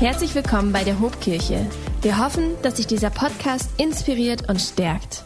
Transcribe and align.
Herzlich 0.00 0.32
willkommen 0.36 0.72
bei 0.72 0.84
der 0.84 1.00
Hobkirche. 1.00 1.68
Wir 2.02 2.18
hoffen, 2.18 2.54
dass 2.62 2.76
sich 2.76 2.86
dieser 2.86 3.10
Podcast 3.10 3.68
inspiriert 3.78 4.48
und 4.48 4.60
stärkt. 4.60 5.24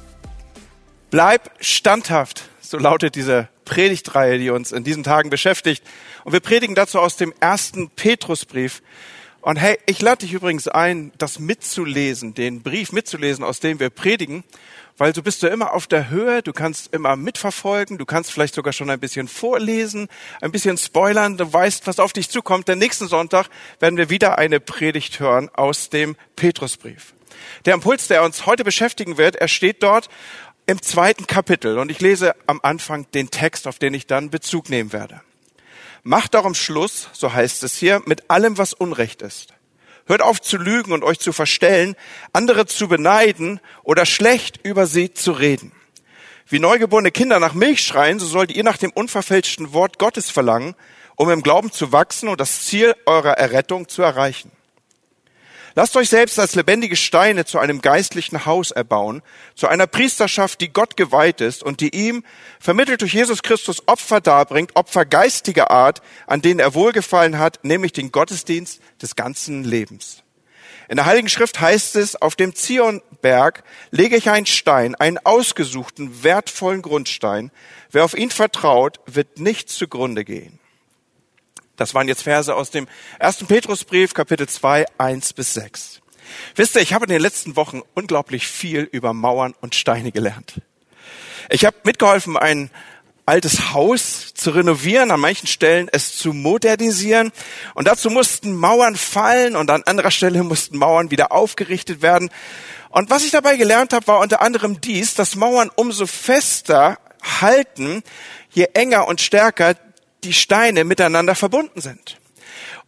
Bleib 1.10 1.50
standhaft, 1.60 2.44
so 2.62 2.78
lautet 2.78 3.14
diese 3.14 3.50
Predigtreihe, 3.66 4.38
die 4.38 4.48
uns 4.48 4.72
in 4.72 4.82
diesen 4.82 5.02
Tagen 5.02 5.28
beschäftigt. 5.28 5.84
Und 6.24 6.32
wir 6.32 6.40
predigen 6.40 6.74
dazu 6.74 7.00
aus 7.00 7.18
dem 7.18 7.34
ersten 7.38 7.90
Petrusbrief. 7.90 8.82
Und 9.42 9.56
hey, 9.56 9.78
ich 9.84 10.00
lade 10.00 10.24
dich 10.24 10.32
übrigens 10.32 10.68
ein, 10.68 11.12
das 11.18 11.38
mitzulesen, 11.38 12.32
den 12.32 12.62
Brief 12.62 12.92
mitzulesen, 12.92 13.44
aus 13.44 13.60
dem 13.60 13.78
wir 13.78 13.90
predigen 13.90 14.42
weil 14.98 15.14
so 15.14 15.22
bist 15.22 15.42
du 15.42 15.48
immer 15.48 15.72
auf 15.72 15.86
der 15.86 16.10
Höhe, 16.10 16.42
du 16.42 16.52
kannst 16.52 16.92
immer 16.94 17.16
mitverfolgen, 17.16 17.98
du 17.98 18.04
kannst 18.04 18.32
vielleicht 18.32 18.54
sogar 18.54 18.72
schon 18.72 18.90
ein 18.90 19.00
bisschen 19.00 19.28
vorlesen, 19.28 20.08
ein 20.40 20.52
bisschen 20.52 20.76
spoilern, 20.78 21.36
du 21.36 21.50
weißt, 21.52 21.86
was 21.86 21.98
auf 21.98 22.12
dich 22.12 22.28
zukommt. 22.28 22.68
Denn 22.68 22.78
nächsten 22.78 23.08
Sonntag 23.08 23.48
werden 23.80 23.96
wir 23.96 24.10
wieder 24.10 24.38
eine 24.38 24.60
Predigt 24.60 25.20
hören 25.20 25.50
aus 25.54 25.90
dem 25.90 26.16
Petrusbrief. 26.36 27.14
Der 27.64 27.74
Impuls, 27.74 28.08
der 28.08 28.22
uns 28.22 28.46
heute 28.46 28.64
beschäftigen 28.64 29.16
wird, 29.16 29.36
er 29.36 29.48
steht 29.48 29.82
dort 29.82 30.08
im 30.66 30.80
zweiten 30.80 31.26
Kapitel 31.26 31.78
und 31.78 31.90
ich 31.90 32.00
lese 32.00 32.34
am 32.46 32.60
Anfang 32.62 33.10
den 33.12 33.30
Text, 33.30 33.66
auf 33.66 33.78
den 33.78 33.94
ich 33.94 34.06
dann 34.06 34.30
Bezug 34.30 34.70
nehmen 34.70 34.92
werde. 34.92 35.20
Macht 36.04 36.34
darum 36.34 36.54
Schluss, 36.54 37.08
so 37.12 37.32
heißt 37.32 37.62
es 37.62 37.76
hier, 37.76 38.02
mit 38.06 38.30
allem, 38.30 38.58
was 38.58 38.72
Unrecht 38.72 39.22
ist 39.22 39.54
Hört 40.06 40.22
auf 40.22 40.40
zu 40.40 40.56
lügen 40.56 40.92
und 40.92 41.04
euch 41.04 41.20
zu 41.20 41.32
verstellen, 41.32 41.94
andere 42.32 42.66
zu 42.66 42.88
beneiden 42.88 43.60
oder 43.82 44.06
schlecht 44.06 44.60
über 44.62 44.86
sie 44.86 45.14
zu 45.14 45.32
reden. 45.32 45.72
Wie 46.48 46.58
neugeborene 46.58 47.10
Kinder 47.10 47.40
nach 47.40 47.54
Milch 47.54 47.80
schreien, 47.82 48.18
so 48.18 48.26
sollt 48.26 48.52
ihr 48.52 48.64
nach 48.64 48.76
dem 48.76 48.90
unverfälschten 48.90 49.72
Wort 49.72 49.98
Gottes 49.98 50.30
verlangen, 50.30 50.74
um 51.16 51.30
im 51.30 51.42
Glauben 51.42 51.72
zu 51.72 51.92
wachsen 51.92 52.28
und 52.28 52.40
das 52.40 52.66
Ziel 52.66 52.94
eurer 53.06 53.32
Errettung 53.32 53.88
zu 53.88 54.02
erreichen. 54.02 54.50
Lasst 55.74 55.96
euch 55.96 56.10
selbst 56.10 56.38
als 56.38 56.54
lebendige 56.54 56.96
Steine 56.96 57.44
zu 57.44 57.58
einem 57.58 57.80
geistlichen 57.80 58.44
Haus 58.44 58.70
erbauen, 58.70 59.22
zu 59.54 59.68
einer 59.68 59.86
Priesterschaft, 59.86 60.60
die 60.60 60.72
Gott 60.72 60.96
geweiht 60.96 61.40
ist 61.40 61.62
und 61.62 61.80
die 61.80 61.94
ihm, 61.94 62.24
vermittelt 62.60 63.00
durch 63.00 63.14
Jesus 63.14 63.42
Christus, 63.42 63.86
Opfer 63.86 64.20
darbringt, 64.20 64.76
Opfer 64.76 65.06
geistiger 65.06 65.70
Art, 65.70 66.02
an 66.26 66.42
denen 66.42 66.60
er 66.60 66.74
wohlgefallen 66.74 67.38
hat, 67.38 67.60
nämlich 67.62 67.92
den 67.92 68.12
Gottesdienst 68.12 68.82
des 69.00 69.16
ganzen 69.16 69.64
Lebens. 69.64 70.22
In 70.88 70.96
der 70.96 71.06
Heiligen 71.06 71.30
Schrift 71.30 71.58
heißt 71.58 71.96
es, 71.96 72.16
auf 72.20 72.36
dem 72.36 72.54
Zionberg 72.54 73.64
lege 73.90 74.16
ich 74.16 74.28
einen 74.28 74.44
Stein, 74.44 74.94
einen 74.94 75.18
ausgesuchten, 75.18 76.22
wertvollen 76.22 76.82
Grundstein. 76.82 77.50
Wer 77.90 78.04
auf 78.04 78.14
ihn 78.14 78.30
vertraut, 78.30 79.00
wird 79.06 79.38
nicht 79.38 79.70
zugrunde 79.70 80.24
gehen. 80.24 80.58
Das 81.82 81.94
waren 81.94 82.06
jetzt 82.06 82.22
Verse 82.22 82.54
aus 82.54 82.70
dem 82.70 82.86
ersten 83.18 83.48
Petrusbrief, 83.48 84.14
Kapitel 84.14 84.48
2, 84.48 84.86
1 84.98 85.32
bis 85.32 85.54
6. 85.54 86.00
Wisst 86.54 86.76
ihr, 86.76 86.80
ich 86.80 86.92
habe 86.92 87.06
in 87.06 87.10
den 87.10 87.20
letzten 87.20 87.56
Wochen 87.56 87.80
unglaublich 87.94 88.46
viel 88.46 88.82
über 88.82 89.12
Mauern 89.12 89.52
und 89.60 89.74
Steine 89.74 90.12
gelernt. 90.12 90.60
Ich 91.50 91.64
habe 91.64 91.74
mitgeholfen, 91.82 92.36
ein 92.36 92.70
altes 93.26 93.72
Haus 93.72 94.32
zu 94.32 94.50
renovieren, 94.50 95.10
an 95.10 95.18
manchen 95.18 95.48
Stellen 95.48 95.88
es 95.90 96.16
zu 96.16 96.32
modernisieren. 96.32 97.32
Und 97.74 97.88
dazu 97.88 98.10
mussten 98.10 98.54
Mauern 98.54 98.94
fallen 98.94 99.56
und 99.56 99.68
an 99.68 99.82
anderer 99.82 100.12
Stelle 100.12 100.44
mussten 100.44 100.78
Mauern 100.78 101.10
wieder 101.10 101.32
aufgerichtet 101.32 102.00
werden. 102.00 102.30
Und 102.90 103.10
was 103.10 103.24
ich 103.24 103.32
dabei 103.32 103.56
gelernt 103.56 103.92
habe, 103.92 104.06
war 104.06 104.20
unter 104.20 104.40
anderem 104.40 104.80
dies, 104.80 105.14
dass 105.14 105.34
Mauern 105.34 105.68
umso 105.74 106.06
fester 106.06 107.00
halten, 107.40 108.04
je 108.50 108.68
enger 108.72 109.08
und 109.08 109.20
stärker 109.20 109.74
die 110.24 110.32
Steine 110.32 110.84
miteinander 110.84 111.34
verbunden 111.34 111.80
sind. 111.80 112.18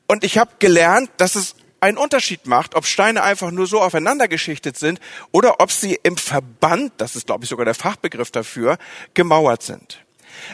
Und 0.06 0.24
ich 0.24 0.38
habe 0.38 0.52
gelernt, 0.58 1.10
dass 1.16 1.34
es 1.34 1.56
einen 1.80 1.98
Unterschied 1.98 2.46
macht, 2.46 2.74
ob 2.74 2.86
Steine 2.86 3.22
einfach 3.22 3.50
nur 3.50 3.66
so 3.66 3.80
aufeinander 3.80 4.26
geschichtet 4.26 4.78
sind 4.78 5.00
oder 5.32 5.60
ob 5.60 5.70
sie 5.70 5.98
im 6.02 6.16
Verband, 6.16 6.92
das 6.96 7.14
ist 7.14 7.26
glaube 7.26 7.44
ich 7.44 7.50
sogar 7.50 7.66
der 7.66 7.74
Fachbegriff 7.74 8.30
dafür, 8.30 8.78
gemauert 9.12 9.62
sind. 9.62 10.04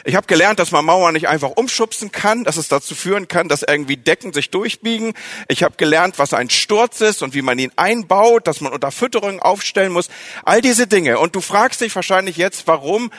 Ich 0.03 0.15
habe 0.15 0.27
gelernt, 0.27 0.59
dass 0.59 0.71
man 0.71 0.85
Mauern 0.85 1.13
nicht 1.13 1.27
einfach 1.27 1.51
umschubsen 1.51 2.11
kann, 2.11 2.43
dass 2.43 2.57
es 2.57 2.67
dazu 2.67 2.95
führen 2.95 3.27
kann, 3.27 3.47
dass 3.47 3.63
irgendwie 3.63 3.97
Decken 3.97 4.33
sich 4.33 4.49
durchbiegen. 4.49 5.13
Ich 5.47 5.63
habe 5.63 5.75
gelernt, 5.75 6.19
was 6.19 6.33
ein 6.33 6.49
Sturz 6.49 7.01
ist 7.01 7.23
und 7.23 7.33
wie 7.33 7.41
man 7.41 7.57
ihn 7.59 7.71
einbaut, 7.75 8.47
dass 8.47 8.61
man 8.61 8.73
unter 8.73 8.91
Fütterung 8.91 9.39
aufstellen 9.39 9.91
muss. 9.91 10.09
All 10.43 10.61
diese 10.61 10.87
Dinge. 10.87 11.19
Und 11.19 11.35
du 11.35 11.41
fragst 11.41 11.81
dich 11.81 11.95
wahrscheinlich 11.95 12.37
jetzt, 12.37 12.67
warum 12.67 13.11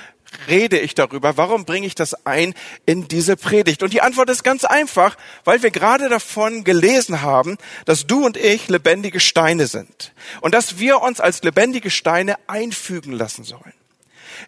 rede 0.48 0.78
ich 0.78 0.94
darüber? 0.94 1.36
Warum 1.36 1.64
bringe 1.64 1.86
ich 1.86 1.94
das 1.94 2.26
ein 2.26 2.54
in 2.86 3.08
diese 3.08 3.36
Predigt? 3.36 3.82
Und 3.82 3.92
die 3.92 4.00
Antwort 4.00 4.30
ist 4.30 4.44
ganz 4.44 4.64
einfach, 4.64 5.16
weil 5.44 5.62
wir 5.62 5.70
gerade 5.70 6.08
davon 6.08 6.64
gelesen 6.64 7.22
haben, 7.22 7.58
dass 7.84 8.06
du 8.06 8.24
und 8.24 8.36
ich 8.36 8.68
lebendige 8.68 9.20
Steine 9.20 9.66
sind 9.66 10.12
und 10.40 10.54
dass 10.54 10.78
wir 10.78 11.02
uns 11.02 11.20
als 11.20 11.42
lebendige 11.42 11.90
Steine 11.90 12.36
einfügen 12.46 13.12
lassen 13.12 13.44
sollen. 13.44 13.72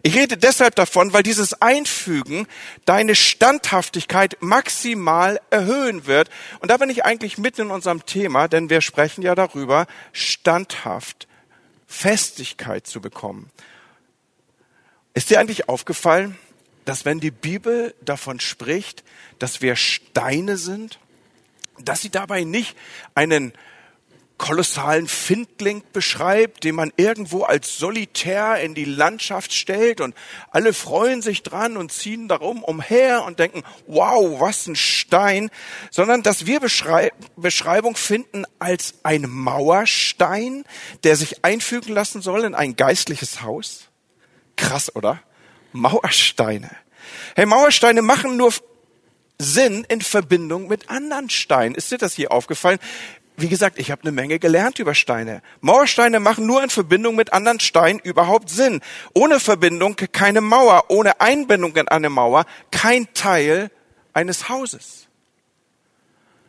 Ich 0.03 0.15
rede 0.15 0.37
deshalb 0.37 0.75
davon, 0.75 1.13
weil 1.13 1.23
dieses 1.23 1.61
Einfügen 1.61 2.47
deine 2.85 3.15
Standhaftigkeit 3.15 4.37
maximal 4.39 5.39
erhöhen 5.49 6.05
wird. 6.05 6.29
Und 6.59 6.71
da 6.71 6.77
bin 6.77 6.89
ich 6.89 7.05
eigentlich 7.05 7.37
mitten 7.37 7.61
in 7.61 7.71
unserem 7.71 8.05
Thema, 8.05 8.47
denn 8.47 8.69
wir 8.69 8.81
sprechen 8.81 9.21
ja 9.21 9.35
darüber, 9.35 9.87
standhaft 10.11 11.27
Festigkeit 11.87 12.87
zu 12.87 12.99
bekommen. 12.99 13.49
Ist 15.15 15.29
dir 15.29 15.39
eigentlich 15.39 15.69
aufgefallen, 15.69 16.37
dass 16.83 17.05
wenn 17.05 17.21
die 17.21 17.31
Bibel 17.31 17.95
davon 18.01 18.41
spricht, 18.41 19.03
dass 19.39 19.61
wir 19.61 19.77
Steine 19.77 20.57
sind, 20.57 20.99
dass 21.79 22.01
sie 22.01 22.09
dabei 22.09 22.43
nicht 22.43 22.75
einen 23.15 23.53
kolossalen 24.37 25.07
Findling 25.07 25.83
beschreibt, 25.93 26.65
den 26.65 26.75
man 26.75 26.91
irgendwo 26.97 27.43
als 27.43 27.77
solitär 27.77 28.59
in 28.59 28.75
die 28.75 28.83
Landschaft 28.83 29.53
stellt 29.53 30.01
und 30.01 30.13
alle 30.51 30.73
freuen 30.73 31.21
sich 31.21 31.43
dran 31.43 31.77
und 31.77 31.93
ziehen 31.93 32.27
darum 32.27 32.61
umher 32.61 33.23
und 33.23 33.39
denken, 33.39 33.63
wow, 33.87 34.41
was 34.41 34.67
ein 34.67 34.75
Stein, 34.75 35.49
sondern 35.91 36.23
dass 36.23 36.45
wir 36.45 36.59
Beschreibung 36.59 37.95
finden 37.95 38.43
als 38.59 38.95
ein 39.03 39.29
Mauerstein, 39.29 40.65
der 41.05 41.15
sich 41.15 41.45
einfügen 41.45 41.93
lassen 41.93 42.21
soll 42.21 42.43
in 42.43 42.53
ein 42.53 42.75
geistliches 42.75 43.41
Haus. 43.41 43.89
Krass, 44.55 44.95
oder? 44.95 45.21
Mauersteine. 45.71 46.71
Hey, 47.35 47.45
Mauersteine 47.45 48.01
machen 48.01 48.37
nur 48.37 48.53
Sinn 49.37 49.85
in 49.89 50.01
Verbindung 50.01 50.67
mit 50.67 50.89
anderen 50.89 51.29
Steinen. 51.29 51.75
Ist 51.75 51.91
dir 51.91 51.97
das 51.97 52.13
hier 52.13 52.31
aufgefallen? 52.31 52.79
Wie 53.37 53.49
gesagt, 53.49 53.79
ich 53.79 53.91
habe 53.91 54.01
eine 54.03 54.13
Menge 54.13 54.39
gelernt 54.39 54.79
über 54.79 54.95
Steine. 54.95 55.41
Mauersteine 55.59 56.21
machen 56.21 56.45
nur 56.45 56.63
in 56.63 56.69
Verbindung 56.69 57.15
mit 57.15 57.33
anderen 57.33 57.59
Steinen 57.59 57.99
überhaupt 57.99 58.49
Sinn. 58.49 58.79
Ohne 59.13 59.41
Verbindung 59.41 59.97
keine 59.97 60.39
Mauer, 60.39 60.85
ohne 60.87 61.19
Einbindung 61.19 61.75
in 61.75 61.89
eine 61.89 62.09
Mauer 62.09 62.45
kein 62.71 63.13
Teil 63.13 63.71
eines 64.13 64.47
Hauses. 64.47 65.07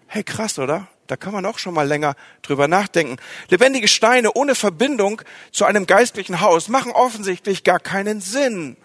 Hey, 0.07 0.23
krass, 0.23 0.61
oder? 0.61 0.87
Da 1.07 1.17
kann 1.17 1.33
man 1.33 1.47
auch 1.47 1.59
schon 1.59 1.75
mal 1.75 1.87
länger 1.87 2.15
drüber 2.43 2.69
nachdenken. 2.69 3.17
Lebendige 3.49 3.89
Steine 3.89 4.33
ohne 4.33 4.55
Verbindung 4.55 5.23
zu 5.53 5.65
einem 5.65 5.87
geistlichen 5.87 6.41
Haus 6.41 6.69
machen 6.69 6.93
offensichtlich 6.93 7.65
gar 7.65 7.81
keinen 7.81 8.21
Sinn. 8.21 8.77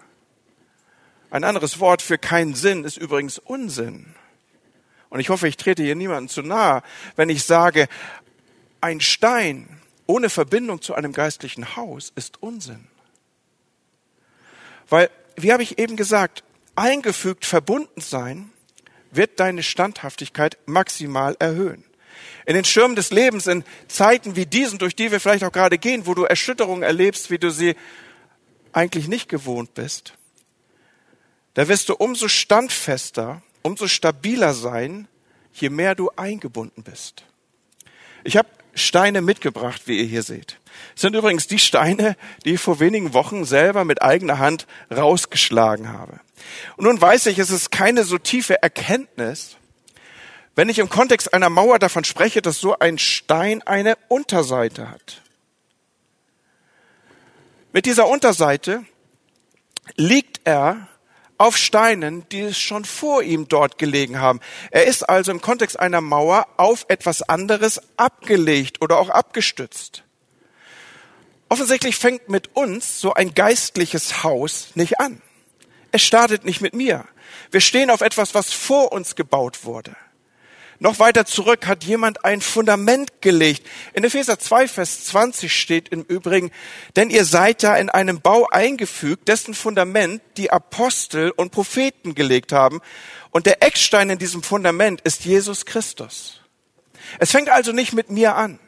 Ein 1.30 1.44
anderes 1.44 1.80
Wort 1.80 2.02
für 2.02 2.18
keinen 2.18 2.54
Sinn 2.54 2.84
ist 2.84 2.96
übrigens 2.96 3.38
Unsinn. 3.38 4.14
Und 5.08 5.20
ich 5.20 5.30
hoffe, 5.30 5.48
ich 5.48 5.56
trete 5.56 5.82
hier 5.82 5.94
niemandem 5.94 6.28
zu 6.28 6.42
nahe, 6.42 6.82
wenn 7.16 7.28
ich 7.28 7.44
sage, 7.44 7.88
ein 8.80 9.00
Stein 9.00 9.80
ohne 10.06 10.30
Verbindung 10.30 10.82
zu 10.82 10.94
einem 10.94 11.12
geistlichen 11.12 11.76
Haus 11.76 12.12
ist 12.14 12.42
Unsinn. 12.42 12.86
Weil, 14.88 15.10
wie 15.36 15.52
habe 15.52 15.62
ich 15.62 15.78
eben 15.78 15.96
gesagt, 15.96 16.44
eingefügt 16.74 17.46
verbunden 17.46 18.00
sein 18.00 18.50
wird 19.10 19.40
deine 19.40 19.62
Standhaftigkeit 19.62 20.58
maximal 20.66 21.36
erhöhen 21.38 21.84
in 22.46 22.54
den 22.54 22.64
Stürmen 22.64 22.96
des 22.96 23.10
Lebens, 23.10 23.46
in 23.46 23.64
Zeiten 23.88 24.36
wie 24.36 24.46
diesen, 24.46 24.78
durch 24.78 24.96
die 24.96 25.10
wir 25.10 25.20
vielleicht 25.20 25.44
auch 25.44 25.52
gerade 25.52 25.78
gehen, 25.78 26.06
wo 26.06 26.14
du 26.14 26.24
Erschütterungen 26.24 26.82
erlebst, 26.82 27.30
wie 27.30 27.38
du 27.38 27.50
sie 27.50 27.74
eigentlich 28.72 29.08
nicht 29.08 29.28
gewohnt 29.28 29.74
bist, 29.74 30.14
da 31.54 31.68
wirst 31.68 31.88
du 31.88 31.94
umso 31.94 32.28
standfester, 32.28 33.42
umso 33.62 33.86
stabiler 33.86 34.54
sein, 34.54 35.06
je 35.52 35.68
mehr 35.68 35.94
du 35.94 36.10
eingebunden 36.16 36.82
bist. 36.82 37.24
Ich 38.24 38.36
habe 38.36 38.48
Steine 38.74 39.20
mitgebracht, 39.20 39.82
wie 39.84 39.98
ihr 39.98 40.06
hier 40.06 40.22
seht. 40.22 40.58
Das 40.94 41.02
sind 41.02 41.14
übrigens 41.14 41.46
die 41.46 41.58
Steine, 41.58 42.16
die 42.44 42.54
ich 42.54 42.60
vor 42.60 42.80
wenigen 42.80 43.12
Wochen 43.12 43.44
selber 43.44 43.84
mit 43.84 44.00
eigener 44.00 44.38
Hand 44.38 44.66
rausgeschlagen 44.90 45.90
habe. 45.90 46.20
Und 46.76 46.86
nun 46.86 47.00
weiß 47.00 47.26
ich, 47.26 47.38
es 47.38 47.50
ist 47.50 47.70
keine 47.70 48.04
so 48.04 48.16
tiefe 48.16 48.62
Erkenntnis, 48.62 49.56
wenn 50.54 50.68
ich 50.68 50.78
im 50.78 50.88
Kontext 50.88 51.32
einer 51.32 51.50
Mauer 51.50 51.78
davon 51.78 52.04
spreche, 52.04 52.42
dass 52.42 52.58
so 52.58 52.78
ein 52.78 52.98
Stein 52.98 53.62
eine 53.62 53.96
Unterseite 54.08 54.90
hat. 54.90 55.22
Mit 57.72 57.86
dieser 57.86 58.06
Unterseite 58.06 58.84
liegt 59.96 60.42
er 60.44 60.88
auf 61.38 61.56
Steinen, 61.56 62.28
die 62.28 62.40
es 62.40 62.58
schon 62.58 62.84
vor 62.84 63.22
ihm 63.22 63.48
dort 63.48 63.78
gelegen 63.78 64.20
haben. 64.20 64.40
Er 64.70 64.84
ist 64.84 65.08
also 65.08 65.32
im 65.32 65.40
Kontext 65.40 65.80
einer 65.80 66.00
Mauer 66.00 66.46
auf 66.56 66.84
etwas 66.88 67.22
anderes 67.22 67.80
abgelegt 67.96 68.80
oder 68.82 68.98
auch 68.98 69.08
abgestützt. 69.08 70.04
Offensichtlich 71.48 71.96
fängt 71.96 72.28
mit 72.28 72.54
uns 72.54 73.00
so 73.00 73.14
ein 73.14 73.34
geistliches 73.34 74.22
Haus 74.22 74.68
nicht 74.74 75.00
an. 75.00 75.20
Es 75.90 76.02
startet 76.02 76.44
nicht 76.44 76.60
mit 76.60 76.74
mir. 76.74 77.04
Wir 77.50 77.60
stehen 77.60 77.90
auf 77.90 78.02
etwas, 78.02 78.34
was 78.34 78.52
vor 78.52 78.92
uns 78.92 79.16
gebaut 79.16 79.64
wurde. 79.64 79.96
Noch 80.82 80.98
weiter 80.98 81.24
zurück 81.24 81.68
hat 81.68 81.84
jemand 81.84 82.24
ein 82.24 82.40
Fundament 82.40 83.20
gelegt. 83.20 83.64
In 83.92 84.02
Epheser 84.02 84.40
2, 84.40 84.66
Vers 84.66 85.04
20 85.04 85.56
steht 85.56 85.90
im 85.90 86.02
Übrigen, 86.02 86.50
denn 86.96 87.08
ihr 87.08 87.24
seid 87.24 87.62
da 87.62 87.76
in 87.76 87.88
einem 87.88 88.20
Bau 88.20 88.48
eingefügt, 88.48 89.28
dessen 89.28 89.54
Fundament 89.54 90.20
die 90.36 90.50
Apostel 90.50 91.30
und 91.30 91.52
Propheten 91.52 92.16
gelegt 92.16 92.50
haben. 92.50 92.80
Und 93.30 93.46
der 93.46 93.62
Eckstein 93.62 94.10
in 94.10 94.18
diesem 94.18 94.42
Fundament 94.42 95.00
ist 95.02 95.24
Jesus 95.24 95.66
Christus. 95.66 96.40
Es 97.20 97.30
fängt 97.30 97.48
also 97.48 97.70
nicht 97.70 97.92
mit 97.92 98.10
mir 98.10 98.34
an. 98.34 98.58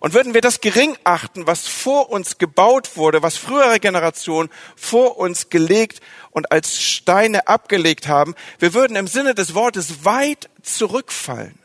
Und 0.00 0.14
würden 0.14 0.34
wir 0.34 0.40
das 0.40 0.60
gering 0.60 0.96
achten, 1.04 1.46
was 1.46 1.66
vor 1.66 2.10
uns 2.10 2.38
gebaut 2.38 2.96
wurde, 2.96 3.22
was 3.22 3.36
frühere 3.36 3.80
Generationen 3.80 4.48
vor 4.76 5.18
uns 5.18 5.50
gelegt 5.50 6.00
und 6.30 6.52
als 6.52 6.80
Steine 6.80 7.48
abgelegt 7.48 8.06
haben, 8.06 8.34
wir 8.58 8.74
würden 8.74 8.96
im 8.96 9.08
Sinne 9.08 9.34
des 9.34 9.54
Wortes 9.54 10.04
weit 10.04 10.48
zurückfallen. 10.62 11.58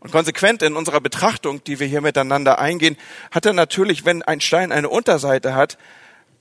Und 0.00 0.10
konsequent 0.10 0.62
in 0.62 0.74
unserer 0.74 1.00
Betrachtung, 1.00 1.62
die 1.62 1.78
wir 1.78 1.86
hier 1.86 2.00
miteinander 2.00 2.58
eingehen, 2.58 2.96
hat 3.30 3.46
er 3.46 3.52
natürlich, 3.52 4.04
wenn 4.04 4.22
ein 4.22 4.40
Stein 4.40 4.72
eine 4.72 4.88
Unterseite 4.88 5.54
hat, 5.54 5.78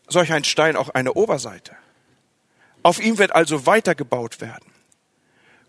solch 0.07 0.33
ein 0.33 0.44
Stein 0.44 0.75
auch 0.75 0.89
eine 0.89 1.13
Oberseite. 1.13 1.75
Auf 2.81 3.00
ihm 3.00 3.19
wird 3.19 3.36
also 3.36 3.68
weitergebaut 3.68 4.42
werden. 4.42 4.65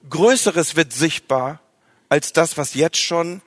Größeres 0.09 0.75
wird 0.75 0.95
sichtbar 0.95 1.61
als 2.09 2.33
das, 2.33 2.57
was 2.57 2.73
jetzt 2.73 2.97
schon 2.97 3.43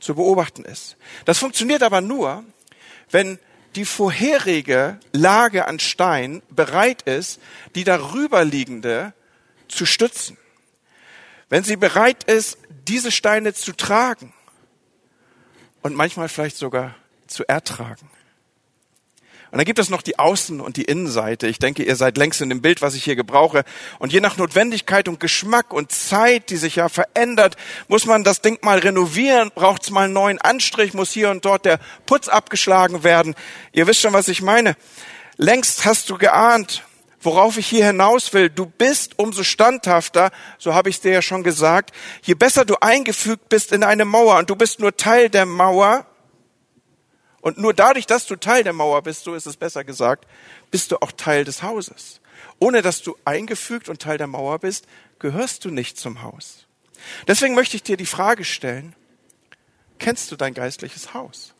zu 0.00 0.14
beobachten 0.14 0.64
ist. 0.64 0.96
Das 1.24 1.38
funktioniert 1.38 1.82
aber 1.82 2.00
nur, 2.00 2.44
wenn 3.10 3.38
die 3.74 3.84
vorherige 3.84 4.98
Lage 5.12 5.66
an 5.66 5.78
Stein 5.78 6.42
bereit 6.50 7.02
ist, 7.02 7.40
die 7.74 7.84
darüberliegende 7.84 9.12
zu 9.68 9.86
stützen. 9.86 10.38
Wenn 11.48 11.64
sie 11.64 11.76
bereit 11.76 12.24
ist, 12.24 12.58
diese 12.86 13.10
Steine 13.10 13.54
zu 13.54 13.72
tragen 13.72 14.32
und 15.82 15.94
manchmal 15.94 16.28
vielleicht 16.28 16.56
sogar 16.56 16.94
zu 17.26 17.46
ertragen. 17.46 18.10
Und 19.50 19.58
dann 19.58 19.64
gibt 19.64 19.78
es 19.78 19.88
noch 19.88 20.02
die 20.02 20.18
Außen- 20.18 20.60
und 20.60 20.76
die 20.76 20.84
Innenseite. 20.84 21.46
Ich 21.46 21.58
denke, 21.58 21.82
ihr 21.82 21.96
seid 21.96 22.18
längst 22.18 22.40
in 22.42 22.50
dem 22.50 22.60
Bild, 22.60 22.82
was 22.82 22.94
ich 22.94 23.04
hier 23.04 23.16
gebrauche. 23.16 23.64
Und 23.98 24.12
je 24.12 24.20
nach 24.20 24.36
Notwendigkeit 24.36 25.08
und 25.08 25.20
Geschmack 25.20 25.72
und 25.72 25.90
Zeit, 25.90 26.50
die 26.50 26.56
sich 26.56 26.76
ja 26.76 26.88
verändert, 26.88 27.56
muss 27.88 28.04
man 28.04 28.24
das 28.24 28.42
Ding 28.42 28.58
mal 28.62 28.78
renovieren, 28.78 29.50
braucht 29.54 29.84
es 29.84 29.90
mal 29.90 30.04
einen 30.04 30.12
neuen 30.12 30.38
Anstrich, 30.38 30.92
muss 30.92 31.12
hier 31.12 31.30
und 31.30 31.44
dort 31.44 31.64
der 31.64 31.78
Putz 32.04 32.28
abgeschlagen 32.28 33.04
werden. 33.04 33.34
Ihr 33.72 33.86
wisst 33.86 34.00
schon, 34.00 34.12
was 34.12 34.28
ich 34.28 34.42
meine. 34.42 34.76
Längst 35.38 35.86
hast 35.86 36.10
du 36.10 36.18
geahnt, 36.18 36.82
worauf 37.20 37.56
ich 37.56 37.66
hier 37.66 37.86
hinaus 37.86 38.32
will. 38.32 38.50
Du 38.50 38.66
bist 38.66 39.18
umso 39.18 39.44
standhafter, 39.44 40.30
so 40.58 40.74
habe 40.74 40.90
ich 40.90 40.96
es 40.96 41.00
dir 41.00 41.12
ja 41.12 41.22
schon 41.22 41.42
gesagt, 41.42 41.94
je 42.22 42.34
besser 42.34 42.64
du 42.64 42.76
eingefügt 42.80 43.48
bist 43.48 43.72
in 43.72 43.82
eine 43.82 44.04
Mauer 44.04 44.38
und 44.38 44.50
du 44.50 44.56
bist 44.56 44.80
nur 44.80 44.96
Teil 44.96 45.30
der 45.30 45.46
Mauer, 45.46 46.06
und 47.48 47.56
nur 47.56 47.72
dadurch, 47.72 48.04
dass 48.04 48.26
du 48.26 48.36
Teil 48.36 48.62
der 48.62 48.74
Mauer 48.74 49.02
bist, 49.02 49.24
so 49.24 49.34
ist 49.34 49.46
es 49.46 49.56
besser 49.56 49.82
gesagt, 49.82 50.26
bist 50.70 50.92
du 50.92 50.98
auch 51.00 51.12
Teil 51.12 51.44
des 51.44 51.62
Hauses. 51.62 52.20
Ohne 52.58 52.82
dass 52.82 53.00
du 53.00 53.16
eingefügt 53.24 53.88
und 53.88 54.02
Teil 54.02 54.18
der 54.18 54.26
Mauer 54.26 54.58
bist, 54.58 54.86
gehörst 55.18 55.64
du 55.64 55.70
nicht 55.70 55.98
zum 55.98 56.20
Haus. 56.20 56.66
Deswegen 57.26 57.54
möchte 57.54 57.76
ich 57.76 57.82
dir 57.82 57.96
die 57.96 58.04
Frage 58.04 58.44
stellen, 58.44 58.94
kennst 59.98 60.30
du 60.30 60.36
dein 60.36 60.52
geistliches 60.52 61.14
Haus? 61.14 61.54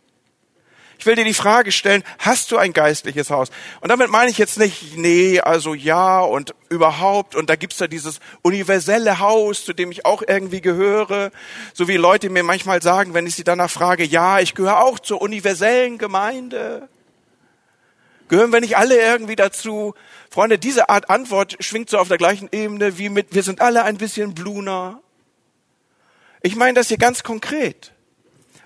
Ich 0.98 1.06
will 1.06 1.14
dir 1.14 1.24
die 1.24 1.32
Frage 1.32 1.70
stellen, 1.70 2.02
hast 2.18 2.50
du 2.50 2.56
ein 2.56 2.72
geistliches 2.72 3.30
Haus? 3.30 3.50
Und 3.80 3.88
damit 3.88 4.10
meine 4.10 4.32
ich 4.32 4.36
jetzt 4.36 4.58
nicht, 4.58 4.96
nee, 4.96 5.38
also 5.38 5.72
ja 5.72 6.20
und 6.20 6.56
überhaupt. 6.70 7.36
Und 7.36 7.48
da 7.48 7.54
gibt's 7.54 7.78
ja 7.78 7.86
dieses 7.86 8.18
universelle 8.42 9.20
Haus, 9.20 9.64
zu 9.64 9.72
dem 9.72 9.92
ich 9.92 10.04
auch 10.04 10.22
irgendwie 10.26 10.60
gehöre. 10.60 11.30
So 11.72 11.86
wie 11.86 11.96
Leute 11.96 12.30
mir 12.30 12.42
manchmal 12.42 12.82
sagen, 12.82 13.14
wenn 13.14 13.28
ich 13.28 13.36
sie 13.36 13.44
danach 13.44 13.70
frage, 13.70 14.02
ja, 14.02 14.40
ich 14.40 14.56
gehöre 14.56 14.82
auch 14.82 14.98
zur 14.98 15.22
universellen 15.22 15.98
Gemeinde. 15.98 16.88
Gehören 18.26 18.52
wir 18.52 18.60
nicht 18.60 18.76
alle 18.76 19.00
irgendwie 19.00 19.36
dazu? 19.36 19.94
Freunde, 20.30 20.58
diese 20.58 20.88
Art 20.88 21.10
Antwort 21.10 21.56
schwingt 21.60 21.90
so 21.90 21.98
auf 21.98 22.08
der 22.08 22.18
gleichen 22.18 22.48
Ebene 22.50 22.98
wie 22.98 23.08
mit, 23.08 23.36
wir 23.36 23.44
sind 23.44 23.60
alle 23.60 23.84
ein 23.84 23.98
bisschen 23.98 24.34
Bluner. 24.34 25.00
Ich 26.42 26.56
meine 26.56 26.74
das 26.74 26.88
hier 26.88 26.98
ganz 26.98 27.22
konkret. 27.22 27.92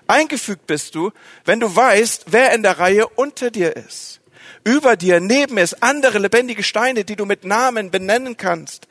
Eingefügt 0.07 0.67
bist 0.67 0.95
du, 0.95 1.11
wenn 1.45 1.59
du 1.59 1.75
weißt, 1.75 2.25
wer 2.27 2.53
in 2.53 2.63
der 2.63 2.79
Reihe 2.79 3.07
unter 3.07 3.51
dir 3.51 3.75
ist. 3.75 4.21
Über 4.63 4.95
dir, 4.95 5.19
neben 5.19 5.57
es 5.57 5.81
andere 5.81 6.19
lebendige 6.19 6.63
Steine, 6.63 7.03
die 7.03 7.15
du 7.15 7.25
mit 7.25 7.43
Namen 7.43 7.91
benennen 7.91 8.37
kannst, 8.37 8.87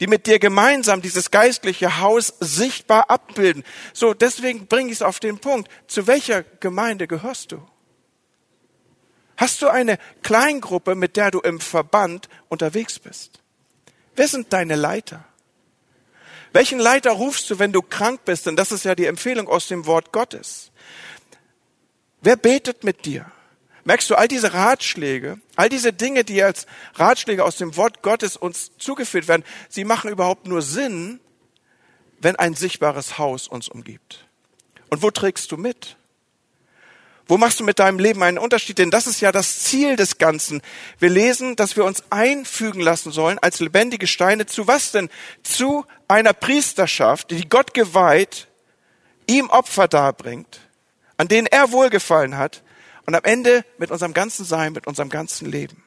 die 0.00 0.06
mit 0.06 0.26
dir 0.26 0.38
gemeinsam 0.38 1.02
dieses 1.02 1.30
geistliche 1.30 2.00
Haus 2.00 2.34
sichtbar 2.40 3.10
abbilden. 3.10 3.64
So, 3.92 4.14
deswegen 4.14 4.66
bringe 4.66 4.90
ich 4.90 4.98
es 4.98 5.02
auf 5.02 5.18
den 5.18 5.38
Punkt. 5.38 5.68
Zu 5.88 6.06
welcher 6.06 6.42
Gemeinde 6.60 7.06
gehörst 7.06 7.52
du? 7.52 7.60
Hast 9.36 9.62
du 9.62 9.68
eine 9.68 9.98
Kleingruppe, 10.22 10.94
mit 10.94 11.16
der 11.16 11.30
du 11.30 11.40
im 11.40 11.60
Verband 11.60 12.28
unterwegs 12.48 12.98
bist? 12.98 13.40
Wer 14.14 14.28
sind 14.28 14.52
deine 14.52 14.76
Leiter? 14.76 15.24
Welchen 16.56 16.78
Leiter 16.78 17.10
rufst 17.10 17.50
du, 17.50 17.58
wenn 17.58 17.74
du 17.74 17.82
krank 17.82 18.24
bist? 18.24 18.46
Denn 18.46 18.56
das 18.56 18.72
ist 18.72 18.86
ja 18.86 18.94
die 18.94 19.04
Empfehlung 19.04 19.46
aus 19.46 19.68
dem 19.68 19.84
Wort 19.84 20.10
Gottes. 20.10 20.70
Wer 22.22 22.36
betet 22.36 22.82
mit 22.82 23.04
dir? 23.04 23.30
Merkst 23.84 24.08
du, 24.08 24.14
all 24.14 24.26
diese 24.26 24.54
Ratschläge, 24.54 25.38
all 25.54 25.68
diese 25.68 25.92
Dinge, 25.92 26.24
die 26.24 26.42
als 26.42 26.66
Ratschläge 26.94 27.44
aus 27.44 27.58
dem 27.58 27.76
Wort 27.76 28.00
Gottes 28.00 28.38
uns 28.38 28.70
zugeführt 28.78 29.28
werden, 29.28 29.44
sie 29.68 29.84
machen 29.84 30.10
überhaupt 30.10 30.46
nur 30.46 30.62
Sinn, 30.62 31.20
wenn 32.20 32.36
ein 32.36 32.54
sichtbares 32.54 33.18
Haus 33.18 33.48
uns 33.48 33.68
umgibt. 33.68 34.24
Und 34.88 35.02
wo 35.02 35.10
trägst 35.10 35.52
du 35.52 35.58
mit? 35.58 35.98
Wo 37.28 37.38
machst 37.38 37.58
du 37.58 37.64
mit 37.64 37.80
deinem 37.80 37.98
Leben 37.98 38.22
einen 38.22 38.38
Unterschied? 38.38 38.78
Denn 38.78 38.90
das 38.90 39.06
ist 39.06 39.20
ja 39.20 39.32
das 39.32 39.64
Ziel 39.64 39.96
des 39.96 40.18
Ganzen. 40.18 40.62
Wir 41.00 41.10
lesen, 41.10 41.56
dass 41.56 41.76
wir 41.76 41.84
uns 41.84 42.04
einfügen 42.10 42.80
lassen 42.80 43.10
sollen 43.10 43.38
als 43.40 43.58
lebendige 43.58 44.06
Steine. 44.06 44.46
Zu 44.46 44.68
was 44.68 44.92
denn? 44.92 45.10
Zu 45.42 45.84
einer 46.06 46.32
Priesterschaft, 46.32 47.32
die 47.32 47.48
Gott 47.48 47.74
geweiht, 47.74 48.46
ihm 49.26 49.50
Opfer 49.50 49.88
darbringt, 49.88 50.60
an 51.16 51.26
denen 51.26 51.48
er 51.48 51.72
wohlgefallen 51.72 52.36
hat 52.36 52.62
und 53.06 53.14
am 53.16 53.24
Ende 53.24 53.64
mit 53.78 53.90
unserem 53.90 54.14
ganzen 54.14 54.44
Sein, 54.44 54.72
mit 54.72 54.86
unserem 54.86 55.08
ganzen 55.08 55.50
Leben. 55.50 55.82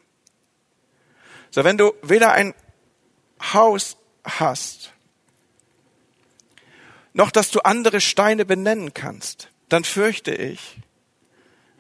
So, 1.52 1.64
wenn 1.64 1.78
du 1.78 1.94
weder 2.02 2.34
ein 2.34 2.54
Haus 3.54 3.96
hast, 4.26 4.92
noch 7.14 7.32
dass 7.32 7.50
du 7.50 7.62
andere 7.62 8.02
Steine 8.02 8.46
benennen 8.46 8.94
kannst, 8.94 9.50
dann 9.70 9.86
fürchte 9.86 10.34
ich, 10.34 10.78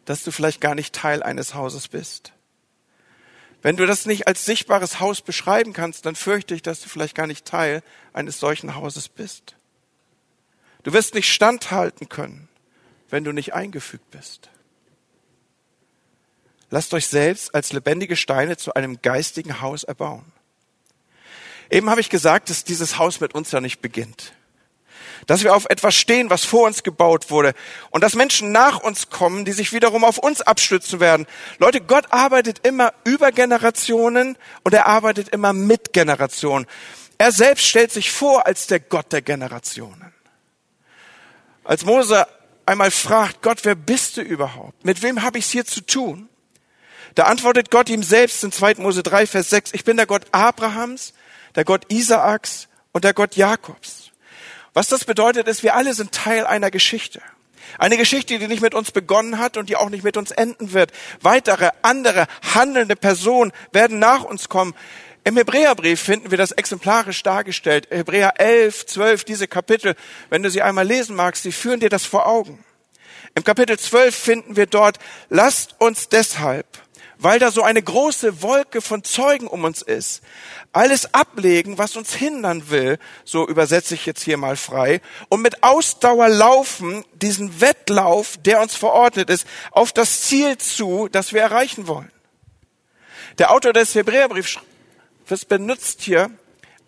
dass 0.09 0.23
du 0.23 0.31
vielleicht 0.31 0.59
gar 0.59 0.73
nicht 0.73 0.95
Teil 0.95 1.21
eines 1.21 1.53
Hauses 1.53 1.87
bist. 1.87 2.33
Wenn 3.61 3.77
du 3.77 3.85
das 3.85 4.07
nicht 4.07 4.27
als 4.27 4.43
sichtbares 4.43 4.99
Haus 4.99 5.21
beschreiben 5.21 5.71
kannst, 5.71 6.07
dann 6.07 6.15
fürchte 6.15 6.55
ich, 6.55 6.63
dass 6.63 6.81
du 6.81 6.89
vielleicht 6.89 7.13
gar 7.13 7.27
nicht 7.27 7.45
Teil 7.45 7.83
eines 8.11 8.39
solchen 8.39 8.73
Hauses 8.73 9.07
bist. 9.07 9.55
Du 10.81 10.93
wirst 10.93 11.13
nicht 11.13 11.31
standhalten 11.31 12.09
können, 12.09 12.49
wenn 13.11 13.23
du 13.23 13.33
nicht 13.33 13.53
eingefügt 13.53 14.09
bist. 14.09 14.49
Lasst 16.71 16.91
euch 16.95 17.05
selbst 17.05 17.53
als 17.53 17.71
lebendige 17.71 18.15
Steine 18.15 18.57
zu 18.57 18.73
einem 18.73 19.03
geistigen 19.03 19.61
Haus 19.61 19.83
erbauen. 19.83 20.25
Eben 21.69 21.87
habe 21.91 22.01
ich 22.01 22.09
gesagt, 22.09 22.49
dass 22.49 22.63
dieses 22.63 22.97
Haus 22.97 23.19
mit 23.19 23.35
uns 23.35 23.51
ja 23.51 23.61
nicht 23.61 23.79
beginnt 23.79 24.33
dass 25.27 25.43
wir 25.43 25.55
auf 25.55 25.65
etwas 25.69 25.95
stehen, 25.95 26.29
was 26.29 26.45
vor 26.45 26.67
uns 26.67 26.83
gebaut 26.83 27.31
wurde 27.31 27.53
und 27.91 28.03
dass 28.03 28.15
Menschen 28.15 28.51
nach 28.51 28.79
uns 28.79 29.09
kommen, 29.09 29.45
die 29.45 29.51
sich 29.51 29.73
wiederum 29.73 30.03
auf 30.03 30.17
uns 30.17 30.41
abstützen 30.41 30.99
werden. 30.99 31.27
Leute, 31.57 31.81
Gott 31.81 32.05
arbeitet 32.11 32.65
immer 32.65 32.93
über 33.03 33.31
Generationen 33.31 34.37
und 34.63 34.73
er 34.73 34.87
arbeitet 34.87 35.29
immer 35.29 35.53
mit 35.53 35.93
Generationen. 35.93 36.65
Er 37.17 37.31
selbst 37.31 37.65
stellt 37.65 37.91
sich 37.91 38.11
vor 38.11 38.47
als 38.47 38.67
der 38.67 38.79
Gott 38.79 39.11
der 39.11 39.21
Generationen. 39.21 40.13
Als 41.63 41.85
Mose 41.85 42.25
einmal 42.65 42.91
fragt, 42.91 43.41
Gott, 43.41 43.59
wer 43.63 43.75
bist 43.75 44.17
du 44.17 44.21
überhaupt? 44.21 44.85
Mit 44.85 45.01
wem 45.01 45.21
habe 45.21 45.37
ich 45.37 45.45
es 45.45 45.51
hier 45.51 45.65
zu 45.65 45.81
tun? 45.81 46.29
Da 47.15 47.23
antwortet 47.23 47.71
Gott 47.71 47.89
ihm 47.89 48.03
selbst 48.03 48.43
in 48.43 48.51
2. 48.51 48.75
Mose 48.75 49.03
3, 49.03 49.27
Vers 49.27 49.49
6, 49.49 49.73
ich 49.73 49.83
bin 49.83 49.97
der 49.97 50.05
Gott 50.05 50.23
Abrahams, 50.31 51.13
der 51.55 51.65
Gott 51.65 51.91
Isaaks 51.91 52.67
und 52.91 53.03
der 53.03 53.13
Gott 53.13 53.35
Jakobs. 53.35 54.11
Was 54.73 54.87
das 54.87 55.05
bedeutet, 55.05 55.47
ist, 55.47 55.63
wir 55.63 55.75
alle 55.75 55.93
sind 55.93 56.11
Teil 56.11 56.45
einer 56.45 56.71
Geschichte. 56.71 57.21
Eine 57.77 57.97
Geschichte, 57.97 58.39
die 58.39 58.47
nicht 58.47 58.61
mit 58.61 58.73
uns 58.73 58.91
begonnen 58.91 59.37
hat 59.37 59.57
und 59.57 59.69
die 59.69 59.75
auch 59.75 59.89
nicht 59.89 60.03
mit 60.03 60.17
uns 60.17 60.31
enden 60.31 60.73
wird. 60.73 60.91
Weitere, 61.21 61.69
andere, 61.81 62.25
handelnde 62.53 62.95
Personen 62.95 63.51
werden 63.71 63.99
nach 63.99 64.23
uns 64.23 64.49
kommen. 64.49 64.73
Im 65.23 65.37
Hebräerbrief 65.37 66.01
finden 66.01 66.31
wir 66.31 66.37
das 66.37 66.51
exemplarisch 66.51 67.21
dargestellt. 67.23 67.87
Hebräer 67.91 68.39
11, 68.39 68.85
12, 68.87 69.23
diese 69.25 69.47
Kapitel, 69.47 69.95
wenn 70.29 70.41
du 70.41 70.49
sie 70.49 70.61
einmal 70.61 70.87
lesen 70.87 71.15
magst, 71.15 71.45
die 71.45 71.51
führen 71.51 71.79
dir 71.79 71.89
das 71.89 72.05
vor 72.05 72.25
Augen. 72.25 72.63
Im 73.35 73.43
Kapitel 73.43 73.77
12 73.77 74.15
finden 74.15 74.55
wir 74.55 74.65
dort, 74.65 74.97
lasst 75.29 75.75
uns 75.79 76.09
deshalb, 76.09 76.65
weil 77.19 77.37
da 77.37 77.51
so 77.51 77.61
eine 77.61 77.83
große 77.83 78.41
Wolke 78.41 78.81
von 78.81 79.03
Zeugen 79.03 79.47
um 79.47 79.65
uns 79.65 79.81
ist, 79.81 80.23
alles 80.71 81.13
ablegen, 81.13 81.77
was 81.77 81.97
uns 81.97 82.15
hindern 82.15 82.69
will, 82.69 82.97
so 83.25 83.45
übersetze 83.45 83.93
ich 83.93 84.05
jetzt 84.05 84.23
hier 84.23 84.37
mal 84.37 84.55
frei, 84.55 85.01
und 85.27 85.41
mit 85.41 85.61
Ausdauer 85.61 86.29
laufen, 86.29 87.03
diesen 87.13 87.59
Wettlauf, 87.59 88.37
der 88.37 88.61
uns 88.61 88.75
verordnet 88.75 89.29
ist, 89.29 89.45
auf 89.71 89.91
das 89.91 90.21
Ziel 90.21 90.57
zu, 90.57 91.09
das 91.11 91.33
wir 91.33 91.41
erreichen 91.41 91.87
wollen. 91.87 92.11
Der 93.37 93.51
Autor 93.51 93.73
des 93.73 93.93
Hebräerbriefs 93.95 94.57
benutzt 95.47 96.01
hier 96.01 96.31